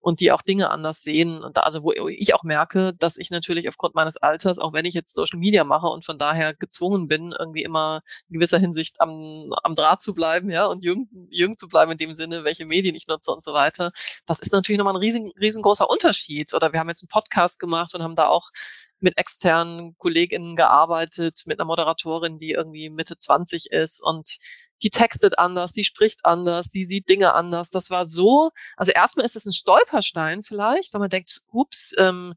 [0.00, 1.42] und die auch Dinge anders sehen.
[1.42, 4.84] Und da, also wo ich auch merke, dass ich natürlich aufgrund meines Alters, auch wenn
[4.84, 9.00] ich jetzt Social Media mache und von daher gezwungen bin, irgendwie immer in gewisser Hinsicht
[9.00, 12.66] am, am Draht zu bleiben, ja, und jung, jung zu bleiben in dem Sinne, welche
[12.66, 13.92] Medien ich nutze und so weiter.
[14.26, 16.54] Das ist natürlich nochmal ein riesen, riesengroßer Unterschied.
[16.54, 18.50] Oder wir haben jetzt einen Podcast gemacht und haben da auch
[19.00, 24.38] mit externen KollegInnen gearbeitet, mit einer Moderatorin, die irgendwie Mitte 20 ist und
[24.82, 27.70] die textet anders, die spricht anders, die sieht Dinge anders.
[27.70, 32.34] Das war so, also erstmal ist es ein Stolperstein vielleicht, weil man denkt, ups, ähm,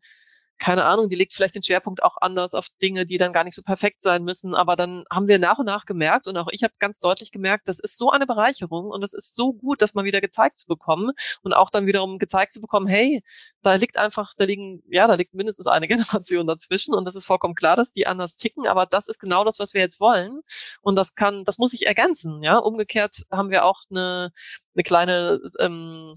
[0.61, 3.55] keine Ahnung, die legt vielleicht den Schwerpunkt auch anders auf Dinge, die dann gar nicht
[3.55, 4.53] so perfekt sein müssen.
[4.53, 7.67] Aber dann haben wir nach und nach gemerkt und auch ich habe ganz deutlich gemerkt,
[7.67, 10.67] das ist so eine Bereicherung und es ist so gut, das mal wieder gezeigt zu
[10.67, 13.23] bekommen und auch dann wiederum gezeigt zu bekommen, hey,
[13.63, 17.25] da liegt einfach, da liegen, ja, da liegt mindestens eine Generation dazwischen und das ist
[17.25, 20.41] vollkommen klar, dass die anders ticken, aber das ist genau das, was wir jetzt wollen
[20.81, 22.59] und das kann, das muss sich ergänzen, ja.
[22.59, 24.31] Umgekehrt haben wir auch eine,
[24.75, 26.15] eine kleine ähm,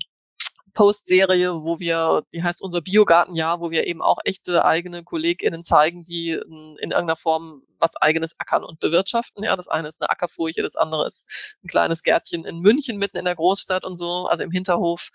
[0.75, 6.05] Post-Serie, wo wir, die heißt unser Biogartenjahr, wo wir eben auch echte eigene KollegInnen zeigen,
[6.05, 9.45] die in, in irgendeiner Form was eigenes ackern und bewirtschaften.
[9.45, 11.29] Ja, das eine ist eine Ackerfurche, das andere ist
[11.63, 15.11] ein kleines Gärtchen in München mitten in der Großstadt und so, also im Hinterhof.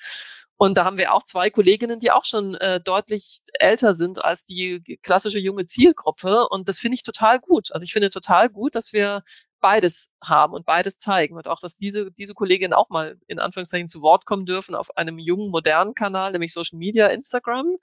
[0.62, 4.43] Und da haben wir auch zwei Kolleginnen, die auch schon äh, deutlich älter sind als
[4.43, 6.49] die klassische junge Zielgruppe.
[6.49, 7.72] Und das finde ich total gut.
[7.72, 9.24] Also ich finde total gut, dass wir
[9.60, 13.88] beides haben und beides zeigen und auch, dass diese, diese Kolleginnen auch mal in Anführungszeichen
[13.88, 17.78] zu Wort kommen dürfen auf einem jungen, modernen Kanal, nämlich Social Media, Instagram.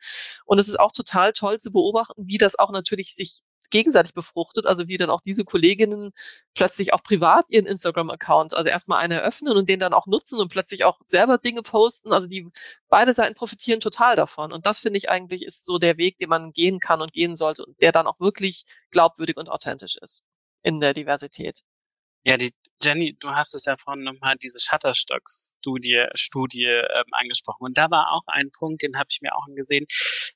[0.44, 4.66] Und es ist auch total toll zu beobachten, wie das auch natürlich sich gegenseitig befruchtet,
[4.66, 6.12] also wie dann auch diese Kolleginnen
[6.54, 10.48] plötzlich auch privat ihren Instagram-Account, also erstmal einen eröffnen und den dann auch nutzen und
[10.48, 12.12] plötzlich auch selber Dinge posten.
[12.12, 12.48] Also die
[12.88, 14.52] beide Seiten profitieren total davon.
[14.52, 17.36] Und das finde ich eigentlich ist so der Weg, den man gehen kann und gehen
[17.36, 20.24] sollte und der dann auch wirklich glaubwürdig und authentisch ist
[20.66, 21.60] in der Diversität.
[22.24, 22.52] Ja, die
[22.82, 27.64] Jenny, du hast es ja vorhin nochmal diese Shutterstock-Studie Studie, ähm, angesprochen.
[27.64, 29.86] Und da war auch ein Punkt, den habe ich mir auch angesehen,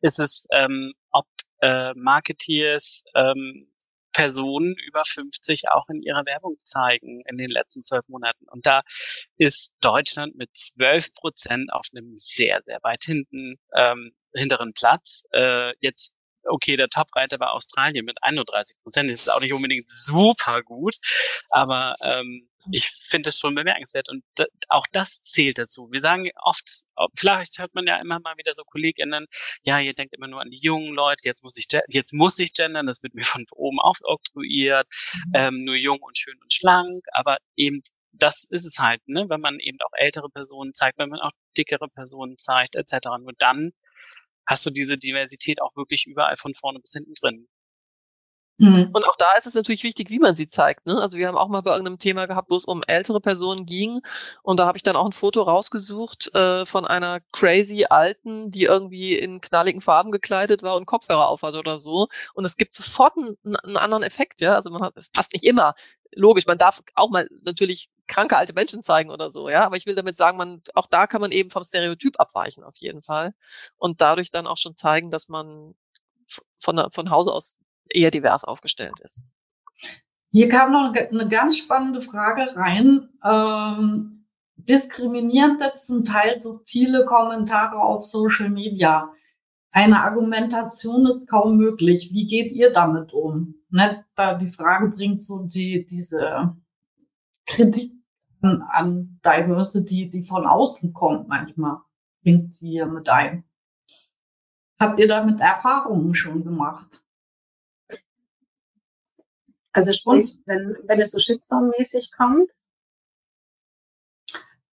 [0.01, 1.27] ist es, ähm, ob
[1.61, 3.67] äh, Marketeers ähm,
[4.13, 8.49] Personen über 50 auch in ihrer Werbung zeigen in den letzten zwölf Monaten.
[8.49, 8.83] Und da
[9.37, 15.25] ist Deutschland mit 12 Prozent auf einem sehr, sehr weit hinten, ähm, hinteren Platz.
[15.33, 16.15] Äh, jetzt
[16.45, 19.11] okay, der Top-Reiter war Australien mit 31 Prozent.
[19.11, 20.97] Das ist auch nicht unbedingt super gut,
[21.51, 24.23] aber ähm, ich finde es schon bemerkenswert und
[24.69, 25.89] auch das zählt dazu.
[25.91, 26.85] Wir sagen oft,
[27.17, 29.27] vielleicht hört man ja immer mal wieder so KollegInnen,
[29.63, 32.53] ja, ihr denkt immer nur an die jungen Leute, jetzt muss ich, jetzt muss ich
[32.53, 34.87] gendern, das wird mir von oben aufoktroyiert,
[35.27, 35.33] mhm.
[35.35, 37.81] ähm, nur jung und schön und schlank, aber eben
[38.13, 41.31] das ist es halt, ne, wenn man eben auch ältere Personen zeigt, wenn man auch
[41.57, 43.07] dickere Personen zeigt, etc.
[43.21, 43.73] Nur dann
[44.47, 47.49] hast du diese Diversität auch wirklich überall von vorne bis hinten drin.
[48.61, 48.91] Mhm.
[48.93, 50.87] Und auch da ist es natürlich wichtig, wie man sie zeigt.
[50.87, 51.01] Ne?
[51.01, 54.01] Also wir haben auch mal bei irgendeinem Thema gehabt, wo es um ältere Personen ging.
[54.43, 58.65] Und da habe ich dann auch ein Foto rausgesucht äh, von einer crazy Alten, die
[58.65, 62.09] irgendwie in knalligen Farben gekleidet war und Kopfhörer aufhat oder so.
[62.35, 64.43] Und es gibt sofort einen, einen anderen Effekt.
[64.43, 65.75] Ja, also man hat, es passt nicht immer.
[66.15, 69.65] Logisch, man darf auch mal natürlich kranke alte Menschen zeigen oder so, ja.
[69.65, 72.77] Aber ich will damit sagen, man, auch da kann man eben vom Stereotyp abweichen auf
[72.77, 73.33] jeden Fall.
[73.79, 75.75] Und dadurch dann auch schon zeigen, dass man
[76.59, 77.57] von, von Hause aus
[77.93, 79.23] eher divers aufgestellt ist.
[80.33, 83.09] Hier kam noch eine ganz spannende Frage rein.
[83.25, 84.27] Ähm,
[84.57, 89.13] diskriminierende, zum Teil subtile Kommentare auf Social Media.
[89.73, 92.11] Eine Argumentation ist kaum möglich.
[92.13, 93.55] Wie geht ihr damit um?
[93.71, 96.57] Ne, da die Frage bringt so die, diese
[97.47, 97.93] Kritik
[98.43, 101.79] an, an Diversity, die von außen kommt manchmal,
[102.23, 103.45] bringt sie hier mit ein.
[104.79, 107.03] Habt ihr damit Erfahrungen schon gemacht?
[109.73, 112.51] Also sprich, wenn, wenn es so Shitstorm-mäßig kommt?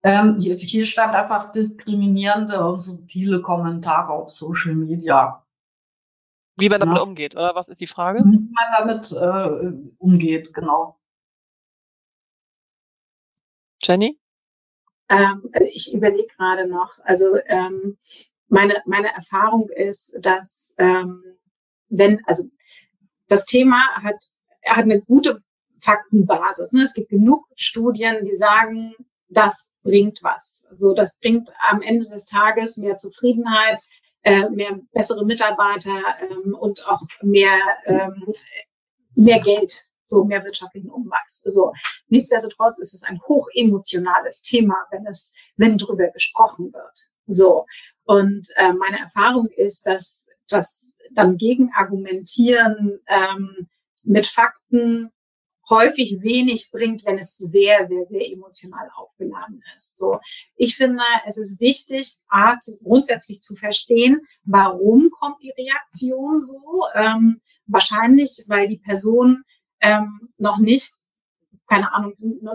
[0.02, 5.44] Ähm, hier, hier stand einfach diskriminierende und subtile Kommentare auf Social Media.
[6.56, 7.02] Wie man damit ja.
[7.02, 8.20] umgeht, oder was ist die Frage?
[8.20, 10.98] Wie man damit äh, umgeht, genau.
[13.82, 14.18] Jenny?
[15.08, 16.98] Ähm, also ich überlege gerade noch.
[17.04, 17.98] Also ähm,
[18.48, 21.22] meine, meine Erfahrung ist, dass ähm,
[21.88, 22.44] wenn, also
[23.28, 24.16] das Thema hat
[24.68, 25.40] er hat eine gute
[25.80, 26.72] Faktenbasis.
[26.72, 26.82] Ne?
[26.82, 28.94] Es gibt genug Studien, die sagen,
[29.28, 30.66] das bringt was.
[30.70, 33.80] Also das bringt am Ende des Tages mehr Zufriedenheit,
[34.22, 38.24] äh, mehr bessere Mitarbeiter ähm, und auch mehr, ähm,
[39.14, 41.42] mehr Geld, so mehr wirtschaftlichen Umwachs.
[41.44, 41.72] So.
[42.08, 46.98] Nichtsdestotrotz ist es ein hochemotionales Thema, wenn es, wenn drüber gesprochen wird.
[47.26, 47.66] So.
[48.04, 53.68] Und äh, meine Erfahrung ist, dass das dann gegen argumentieren ähm,
[54.04, 55.10] mit Fakten
[55.68, 59.98] häufig wenig bringt, wenn es sehr, sehr, sehr emotional aufgeladen ist.
[59.98, 60.18] So,
[60.56, 66.84] ich finde, es ist wichtig, a, zu, grundsätzlich zu verstehen, warum kommt die Reaktion so.
[66.94, 69.44] Ähm, wahrscheinlich, weil die Person
[69.80, 71.04] ähm, noch nicht,
[71.68, 72.14] keine Ahnung,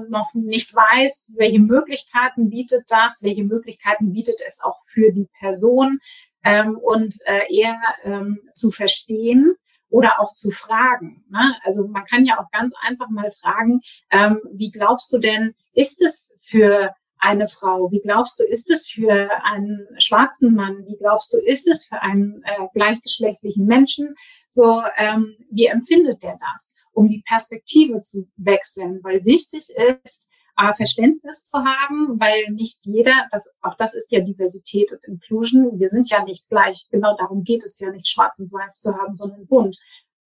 [0.09, 5.99] noch nicht weiß, welche Möglichkeiten bietet das, welche Möglichkeiten bietet es auch für die Person
[6.43, 9.55] ähm, und äh, eher ähm, zu verstehen,
[9.93, 11.23] oder auch zu fragen.
[11.29, 11.55] Ne?
[11.63, 16.01] Also man kann ja auch ganz einfach mal fragen, ähm, wie glaubst du denn, ist
[16.01, 17.91] es für eine Frau?
[17.91, 20.87] Wie glaubst du, ist es für einen schwarzen Mann?
[20.87, 24.15] Wie glaubst du, ist es für einen äh, gleichgeschlechtlichen Menschen?
[24.49, 26.75] So, ähm, wie empfindet der das?
[26.91, 29.69] Um die Perspektive zu wechseln, weil wichtig
[30.03, 35.03] ist, äh, Verständnis zu haben, weil nicht jeder, das, auch das ist ja Diversität und
[35.03, 38.79] Inclusion, wir sind ja nicht gleich, genau darum geht es ja nicht, schwarz und weiß
[38.79, 39.79] zu haben, sondern bunt.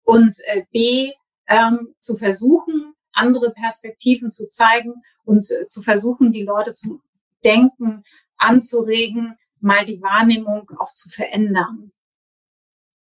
[0.05, 1.13] Und äh, B,
[1.49, 7.03] ähm, zu versuchen, andere Perspektiven zu zeigen und äh, zu versuchen, die Leute zum
[7.45, 8.05] Denken
[8.37, 11.93] anzuregen, mal die Wahrnehmung auch zu verändern.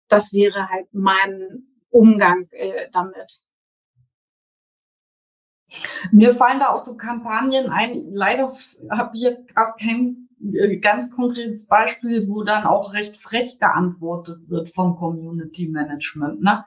[0.09, 3.47] Das wäre halt mein Umgang äh, damit.
[6.13, 8.11] Mir fallen da auch so Kampagnen ein.
[8.13, 8.53] Leider
[8.91, 14.49] habe ich jetzt gerade kein äh, ganz konkretes Beispiel, wo dann auch recht frech geantwortet
[14.49, 16.43] wird vom Community Management.
[16.43, 16.65] Ne?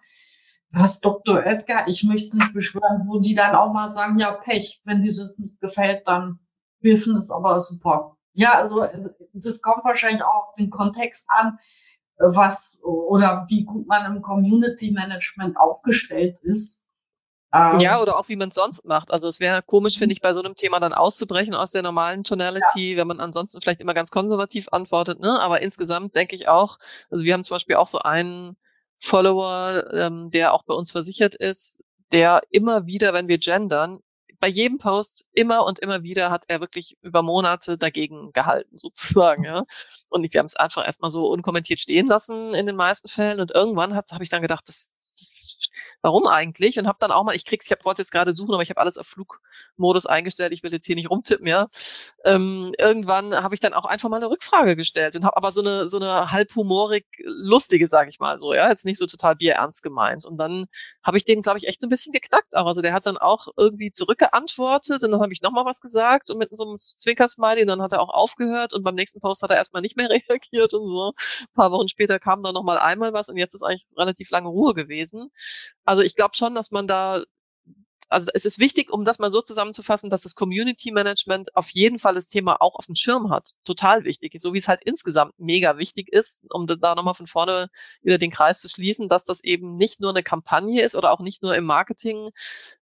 [0.71, 1.45] Was Dr.
[1.45, 5.13] Edgar, ich möchte nicht beschwören, wo die dann auch mal sagen, ja, Pech, wenn dir
[5.13, 6.39] das nicht gefällt, dann
[6.79, 8.17] wir finden es aber super.
[8.33, 8.85] Ja, also
[9.33, 11.57] das kommt wahrscheinlich auch auf den Kontext an,
[12.17, 16.83] was oder wie gut man im Community Management aufgestellt ist.
[17.57, 19.11] Ähm, ja, oder auch wie man es sonst macht.
[19.11, 22.23] Also es wäre komisch, finde ich, bei so einem Thema dann auszubrechen aus der normalen
[22.23, 22.97] Tonality, ja.
[22.97, 25.19] wenn man ansonsten vielleicht immer ganz konservativ antwortet.
[25.19, 25.39] Ne?
[25.39, 26.77] Aber insgesamt denke ich auch,
[27.09, 28.57] also wir haben zum Beispiel auch so einen
[28.99, 33.99] Follower, ähm, der auch bei uns versichert ist, der immer wieder, wenn wir gendern,
[34.39, 39.43] bei jedem Post immer und immer wieder hat er wirklich über Monate dagegen gehalten, sozusagen.
[39.43, 39.63] Ja.
[40.09, 43.39] Und wir haben es einfach erstmal so unkommentiert stehen lassen in den meisten Fällen.
[43.39, 45.36] Und irgendwann habe ich dann gedacht, das, das
[46.01, 46.79] warum eigentlich?
[46.79, 48.79] Und habe dann auch mal, ich krieg's, ich wollte jetzt gerade suchen, aber ich habe
[48.79, 50.53] alles auf Flugmodus eingestellt.
[50.53, 51.67] Ich will jetzt hier nicht rumtippen, ja.
[52.23, 55.61] Ähm, irgendwann habe ich dann auch einfach mal eine Rückfrage gestellt und habe aber so
[55.61, 59.35] eine so eine halb humorig lustige, sage ich mal so, ja, jetzt nicht so total
[59.35, 60.25] bierernst gemeint.
[60.25, 60.65] Und dann
[61.07, 62.65] habe ich den, glaube ich, echt so ein bisschen geknackt auch.
[62.65, 66.37] Also der hat dann auch irgendwie zurückgeantwortet und dann habe ich nochmal was gesagt und
[66.37, 69.49] mit so einem Zwinkersmiley und dann hat er auch aufgehört und beim nächsten Post hat
[69.49, 71.13] er erstmal nicht mehr reagiert und so.
[71.41, 74.49] Ein paar Wochen später kam dann nochmal einmal was und jetzt ist eigentlich relativ lange
[74.49, 75.31] Ruhe gewesen.
[75.85, 77.23] Also ich glaube schon, dass man da
[78.09, 81.99] also es ist wichtig, um das mal so zusammenzufassen, dass das Community Management auf jeden
[81.99, 83.55] Fall das Thema auch auf dem Schirm hat.
[83.63, 84.33] Total wichtig.
[84.39, 87.69] So wie es halt insgesamt mega wichtig ist, um da nochmal von vorne
[88.01, 91.19] wieder den Kreis zu schließen, dass das eben nicht nur eine Kampagne ist oder auch
[91.19, 92.29] nicht nur im Marketing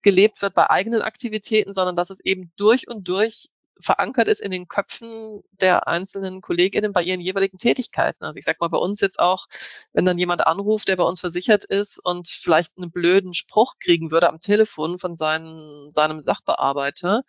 [0.02, 3.50] gelebt wird bei eigenen Aktivitäten, sondern dass es eben durch und durch
[3.80, 8.24] verankert ist in den Köpfen der einzelnen KollegInnen bei ihren jeweiligen Tätigkeiten.
[8.24, 9.48] Also ich sag mal bei uns jetzt auch,
[9.94, 14.12] wenn dann jemand anruft, der bei uns versichert ist und vielleicht einen blöden Spruch kriegen
[14.12, 17.24] würde am Telefon von seinen, seinem Sachbearbeiter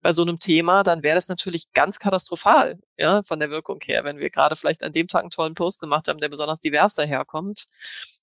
[0.00, 4.04] bei so einem Thema, dann wäre das natürlich ganz katastrophal, ja, von der Wirkung her,
[4.04, 6.94] wenn wir gerade vielleicht an dem Tag einen tollen Post gemacht haben, der besonders divers
[6.94, 7.66] daherkommt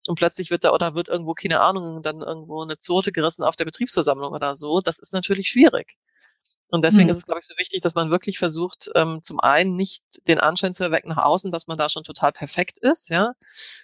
[0.08, 3.56] und plötzlich wird da oder wird irgendwo, keine Ahnung, dann irgendwo eine Zote gerissen auf
[3.56, 4.82] der Betriebsversammlung oder so.
[4.82, 5.98] Das ist natürlich schwierig.
[6.70, 7.12] Und deswegen mhm.
[7.12, 10.40] ist es, glaube ich, so wichtig, dass man wirklich versucht, ähm, zum einen nicht den
[10.40, 13.34] Anschein zu erwecken nach außen, dass man da schon total perfekt ist, ja.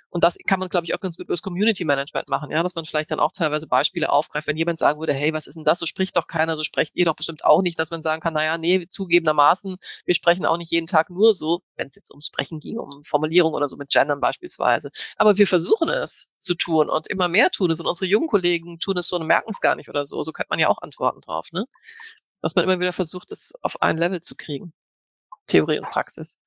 [0.10, 2.64] Und das kann man, glaube ich, auch ganz gut über das Community Management machen, ja,
[2.64, 4.47] dass man vielleicht dann auch teilweise Beispiele aufgreift.
[4.47, 5.78] Wenn jemand sagen würde, hey, was ist denn das?
[5.78, 8.34] So spricht doch keiner, so sprecht ihr doch bestimmt auch nicht, dass man sagen kann,
[8.34, 12.26] naja, nee, zugegebenermaßen, wir sprechen auch nicht jeden Tag nur so, wenn es jetzt ums
[12.26, 14.89] Sprechen ging, um Formulierung oder so mit Gendern beispielsweise.
[15.16, 18.80] Aber wir versuchen es zu tun und immer mehr tun es und unsere jungen Kollegen
[18.80, 20.24] tun es so und merken es gar nicht oder so.
[20.24, 21.66] So könnte man ja auch antworten drauf, ne?
[22.41, 24.73] Dass man immer wieder versucht, es auf ein Level zu kriegen.
[25.47, 26.37] Theorie und Praxis.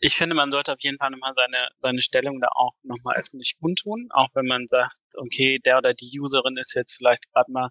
[0.00, 3.56] Ich finde, man sollte auf jeden Fall nochmal seine, seine Stellung da auch nochmal öffentlich
[3.60, 7.70] kundtun, auch wenn man sagt, okay, der oder die Userin ist jetzt vielleicht gerade mal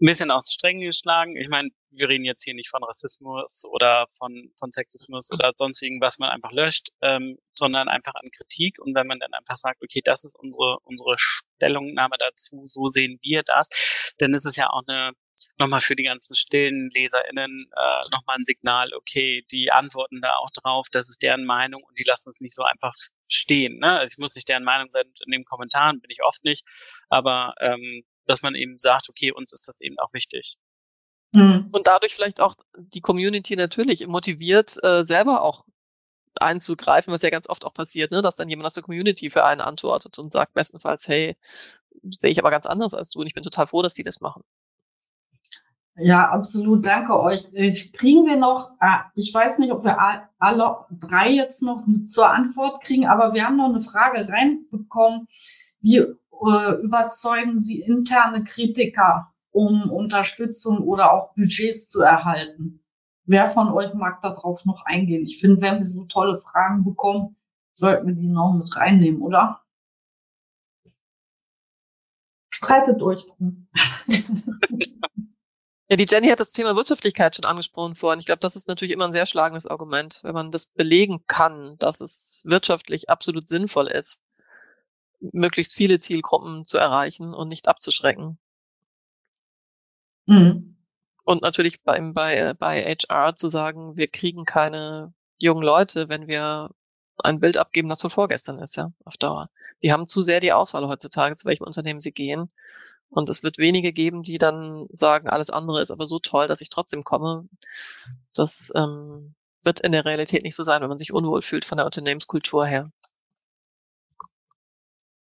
[0.00, 1.36] ein bisschen aus den Strängen geschlagen.
[1.36, 5.82] Ich meine, wir reden jetzt hier nicht von Rassismus oder von, von Sexismus oder sonst
[5.82, 8.78] irgendwas, man einfach löscht, ähm, sondern einfach an Kritik.
[8.78, 13.18] Und wenn man dann einfach sagt, okay, das ist unsere, unsere Stellungnahme dazu, so sehen
[13.22, 13.68] wir das,
[14.18, 15.12] dann ist es ja auch eine
[15.60, 20.50] nochmal für die ganzen stillen LeserInnen äh, nochmal ein Signal, okay, die antworten da auch
[20.50, 22.92] drauf, das ist deren Meinung und die lassen es nicht so einfach
[23.28, 23.78] stehen.
[23.78, 23.98] Ne?
[23.98, 26.66] Also ich muss nicht deren Meinung sein in den Kommentaren, bin ich oft nicht,
[27.08, 30.56] aber ähm, dass man eben sagt, okay, uns ist das eben auch wichtig.
[31.32, 31.68] Mhm.
[31.72, 35.64] Und dadurch vielleicht auch die Community natürlich motiviert, äh, selber auch
[36.34, 38.22] einzugreifen, was ja ganz oft auch passiert, ne?
[38.22, 41.36] dass dann jemand aus der Community für einen antwortet und sagt bestenfalls, hey,
[42.10, 44.20] sehe ich aber ganz anders als du und ich bin total froh, dass die das
[44.20, 44.42] machen.
[46.02, 46.86] Ja, absolut.
[46.86, 47.52] Danke euch.
[47.92, 49.98] Kriegen wir noch, ah, ich weiß nicht, ob wir
[50.38, 55.28] alle drei jetzt noch zur Antwort kriegen, aber wir haben noch eine Frage reinbekommen.
[55.80, 62.82] Wie äh, überzeugen Sie interne Kritiker, um Unterstützung oder auch Budgets zu erhalten?
[63.26, 65.24] Wer von euch mag darauf noch eingehen?
[65.24, 67.36] Ich finde, wenn wir so tolle Fragen bekommen,
[67.74, 69.60] sollten wir die noch mit reinnehmen, oder?
[72.48, 73.68] Streitet euch drum.
[75.90, 78.20] Ja, die Jenny hat das Thema Wirtschaftlichkeit schon angesprochen vorhin.
[78.20, 81.76] Ich glaube, das ist natürlich immer ein sehr schlagendes Argument, wenn man das belegen kann,
[81.78, 84.22] dass es wirtschaftlich absolut sinnvoll ist,
[85.18, 88.38] möglichst viele Zielgruppen zu erreichen und nicht abzuschrecken.
[90.26, 90.76] Mhm.
[91.24, 96.70] Und natürlich beim, bei, bei HR zu sagen, wir kriegen keine jungen Leute, wenn wir
[97.18, 99.50] ein Bild abgeben, das von vorgestern ist, ja, auf Dauer.
[99.82, 102.48] Die haben zu sehr die Auswahl heutzutage, zu welchem Unternehmen sie gehen.
[103.10, 106.60] Und es wird wenige geben, die dann sagen, alles andere ist aber so toll, dass
[106.60, 107.48] ich trotzdem komme.
[108.34, 109.34] Das ähm,
[109.64, 112.66] wird in der Realität nicht so sein, wenn man sich unwohl fühlt von der Unternehmenskultur
[112.66, 112.90] her.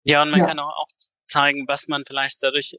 [0.04, 0.46] Ja, und man ja.
[0.46, 0.86] kann auch
[1.26, 2.78] zeigen, was man vielleicht dadurch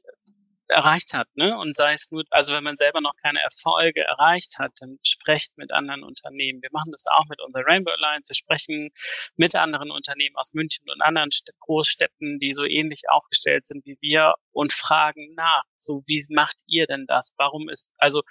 [0.68, 1.58] erreicht hat, ne?
[1.58, 5.56] Und sei es nur, also wenn man selber noch keine Erfolge erreicht hat, dann sprecht
[5.56, 6.62] mit anderen Unternehmen.
[6.62, 8.30] Wir machen das auch mit unserer Rainbow Alliance.
[8.30, 8.90] Wir sprechen
[9.36, 14.34] mit anderen Unternehmen aus München und anderen Großstädten, die so ähnlich aufgestellt sind wie wir
[14.52, 17.32] und fragen nach, so wie macht ihr denn das?
[17.36, 18.22] Warum ist, also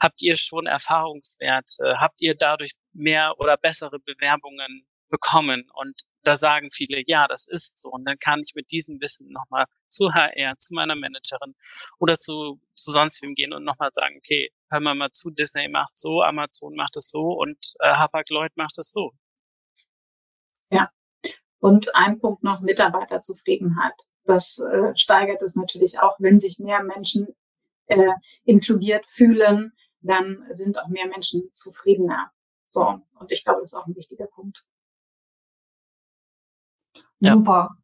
[0.00, 1.98] habt ihr schon Erfahrungswerte?
[1.98, 5.68] Habt ihr dadurch mehr oder bessere Bewerbungen bekommen?
[5.74, 7.90] Und da sagen viele, ja, das ist so.
[7.90, 11.54] Und dann kann ich mit diesem Wissen nochmal zu HR, zu meiner Managerin
[11.98, 15.68] oder zu, zu sonst wem gehen und nochmal sagen, okay, hör mal mal zu, Disney
[15.68, 19.12] macht so, Amazon macht es so und äh, Hapag-Lloyd macht es so.
[20.72, 20.90] Ja.
[21.60, 23.94] Und ein Punkt noch, Mitarbeiterzufriedenheit.
[24.24, 27.28] Das äh, steigert es natürlich auch, wenn sich mehr Menschen
[27.86, 28.12] äh,
[28.44, 32.30] inkludiert fühlen, dann sind auch mehr Menschen zufriedener.
[32.68, 34.64] So, und ich glaube, das ist auch ein wichtiger Punkt.
[37.32, 37.76] Super.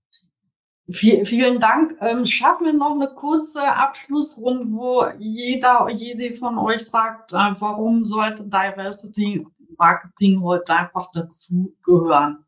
[0.91, 1.97] V vielen Dank.
[2.01, 8.03] Ähm, schaffen wir noch eine kurze Abschlussrunde, wo jeder, jede von euch sagt, äh, warum
[8.03, 9.47] sollte Diversity
[9.78, 12.45] Marketing heute einfach dazugehören?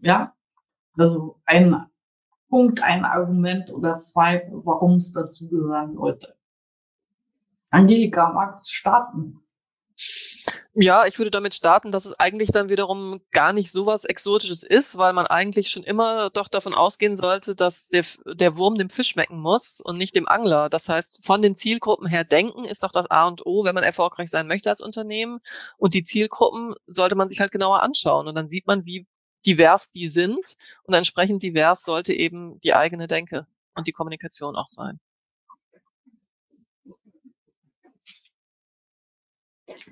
[0.00, 0.34] Ja,
[0.96, 1.86] also ein
[2.48, 6.36] Punkt, ein Argument oder zwei, warum es dazugehören sollte.
[7.70, 9.40] Angelika, magst du starten?
[10.76, 14.64] Ja, ich würde damit starten, dass es eigentlich dann wiederum gar nicht so was Exotisches
[14.64, 18.90] ist, weil man eigentlich schon immer doch davon ausgehen sollte, dass der, der Wurm dem
[18.90, 20.68] Fisch schmecken muss und nicht dem Angler.
[20.68, 23.84] Das heißt, von den Zielgruppen her denken ist doch das A und O, wenn man
[23.84, 25.38] erfolgreich sein möchte als Unternehmen.
[25.78, 28.26] Und die Zielgruppen sollte man sich halt genauer anschauen.
[28.26, 29.06] Und dann sieht man, wie
[29.46, 30.56] divers die sind.
[30.82, 33.46] Und entsprechend divers sollte eben die eigene Denke
[33.76, 34.98] und die Kommunikation auch sein.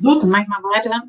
[0.01, 1.03] Gut, dann mach ich mal weiter.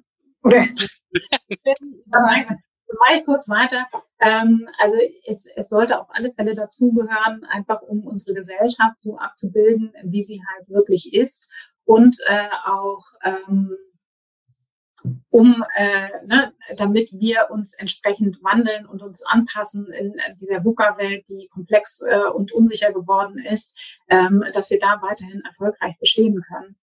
[0.44, 0.60] Oder
[3.00, 3.88] mache ich kurz weiter.
[4.20, 4.96] Ähm, also
[5.26, 10.42] es, es sollte auf alle Fälle dazugehören, einfach um unsere Gesellschaft so abzubilden, wie sie
[10.48, 11.50] halt wirklich ist
[11.86, 13.76] und äh, auch ähm,
[15.30, 21.50] um äh, ne, damit wir uns entsprechend wandeln und uns anpassen in dieser VUCA-Welt, die
[21.52, 26.78] komplex äh, und unsicher geworden ist, ähm, dass wir da weiterhin erfolgreich bestehen können.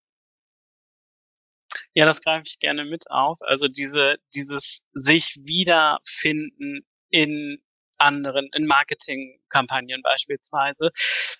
[1.99, 3.41] Ja, das greife ich gerne mit auf.
[3.41, 7.61] Also diese, dieses sich wiederfinden in
[7.97, 10.91] anderen, in Marketingkampagnen beispielsweise.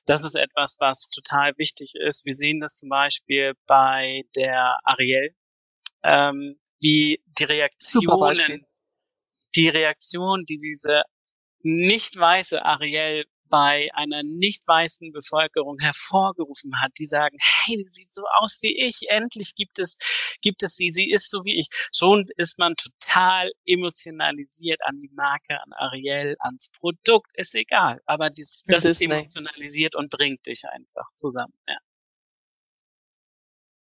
[0.06, 2.26] Das ist etwas, was total wichtig ist.
[2.26, 5.34] Wir sehen das zum Beispiel bei der Ariel,
[6.04, 8.66] ähm, wie die Reaktionen,
[9.56, 11.04] die Reaktion, die diese
[11.62, 18.14] nicht weiße Ariel bei einer nicht weißen Bevölkerung hervorgerufen hat, die sagen, hey, sie sieht
[18.14, 19.98] so aus wie ich, endlich gibt es,
[20.42, 21.68] gibt es sie, sie ist so wie ich.
[21.94, 28.02] Schon ist man total emotionalisiert an die Marke, an Ariel, ans Produkt, ist egal.
[28.06, 31.54] Aber dies, das ist emotionalisiert und bringt dich einfach zusammen.
[31.68, 31.78] Ja.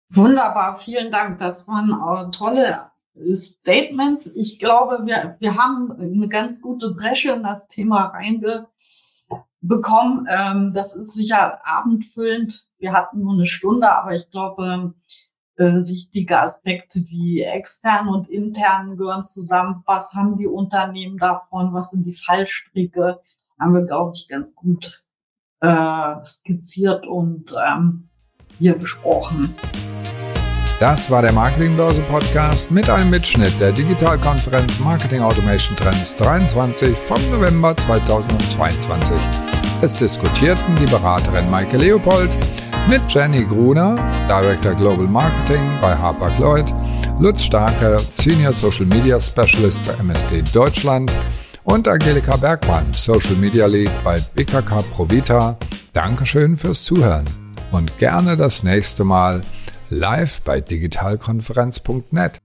[0.10, 1.38] Wunderbar, vielen Dank.
[1.38, 2.92] Das waren tolle
[3.34, 4.28] Statements.
[4.36, 8.68] Ich glaube, wir, wir haben eine ganz gute Bresche in das Thema reinge,
[9.62, 10.28] bekommen.
[10.30, 12.68] Ähm, das ist sicher abendfüllend.
[12.78, 14.94] Wir hatten nur eine Stunde, aber ich glaube,
[15.58, 19.84] äh, wichtige Aspekte wie extern und intern gehören zusammen.
[19.86, 21.74] Was haben die Unternehmen davon?
[21.74, 23.20] Was sind die Fallstricke?
[23.60, 25.06] Haben wir, glaube ich, ganz gut
[25.60, 28.10] äh, skizziert und ähm,
[28.58, 29.56] hier besprochen.
[30.82, 37.22] Das war der Marketingbörse Podcast mit einem Mitschnitt der Digitalkonferenz Marketing Automation Trends 23 vom
[37.30, 39.16] November 2022.
[39.84, 42.36] Es diskutierten die Beraterin Maike Leopold
[42.90, 43.96] mit Jenny Gruner,
[44.28, 46.74] Director Global Marketing bei Harper Lloyd,
[47.20, 51.12] Lutz Starke, Senior Social Media Specialist bei MSD Deutschland
[51.64, 55.60] und Angelika Bergmann, Social Media Lead bei BKK Provita.
[55.94, 57.26] Dankeschön fürs Zuhören
[57.70, 59.44] und gerne das nächste Mal
[59.92, 62.41] live bei digitalkonferenz.net.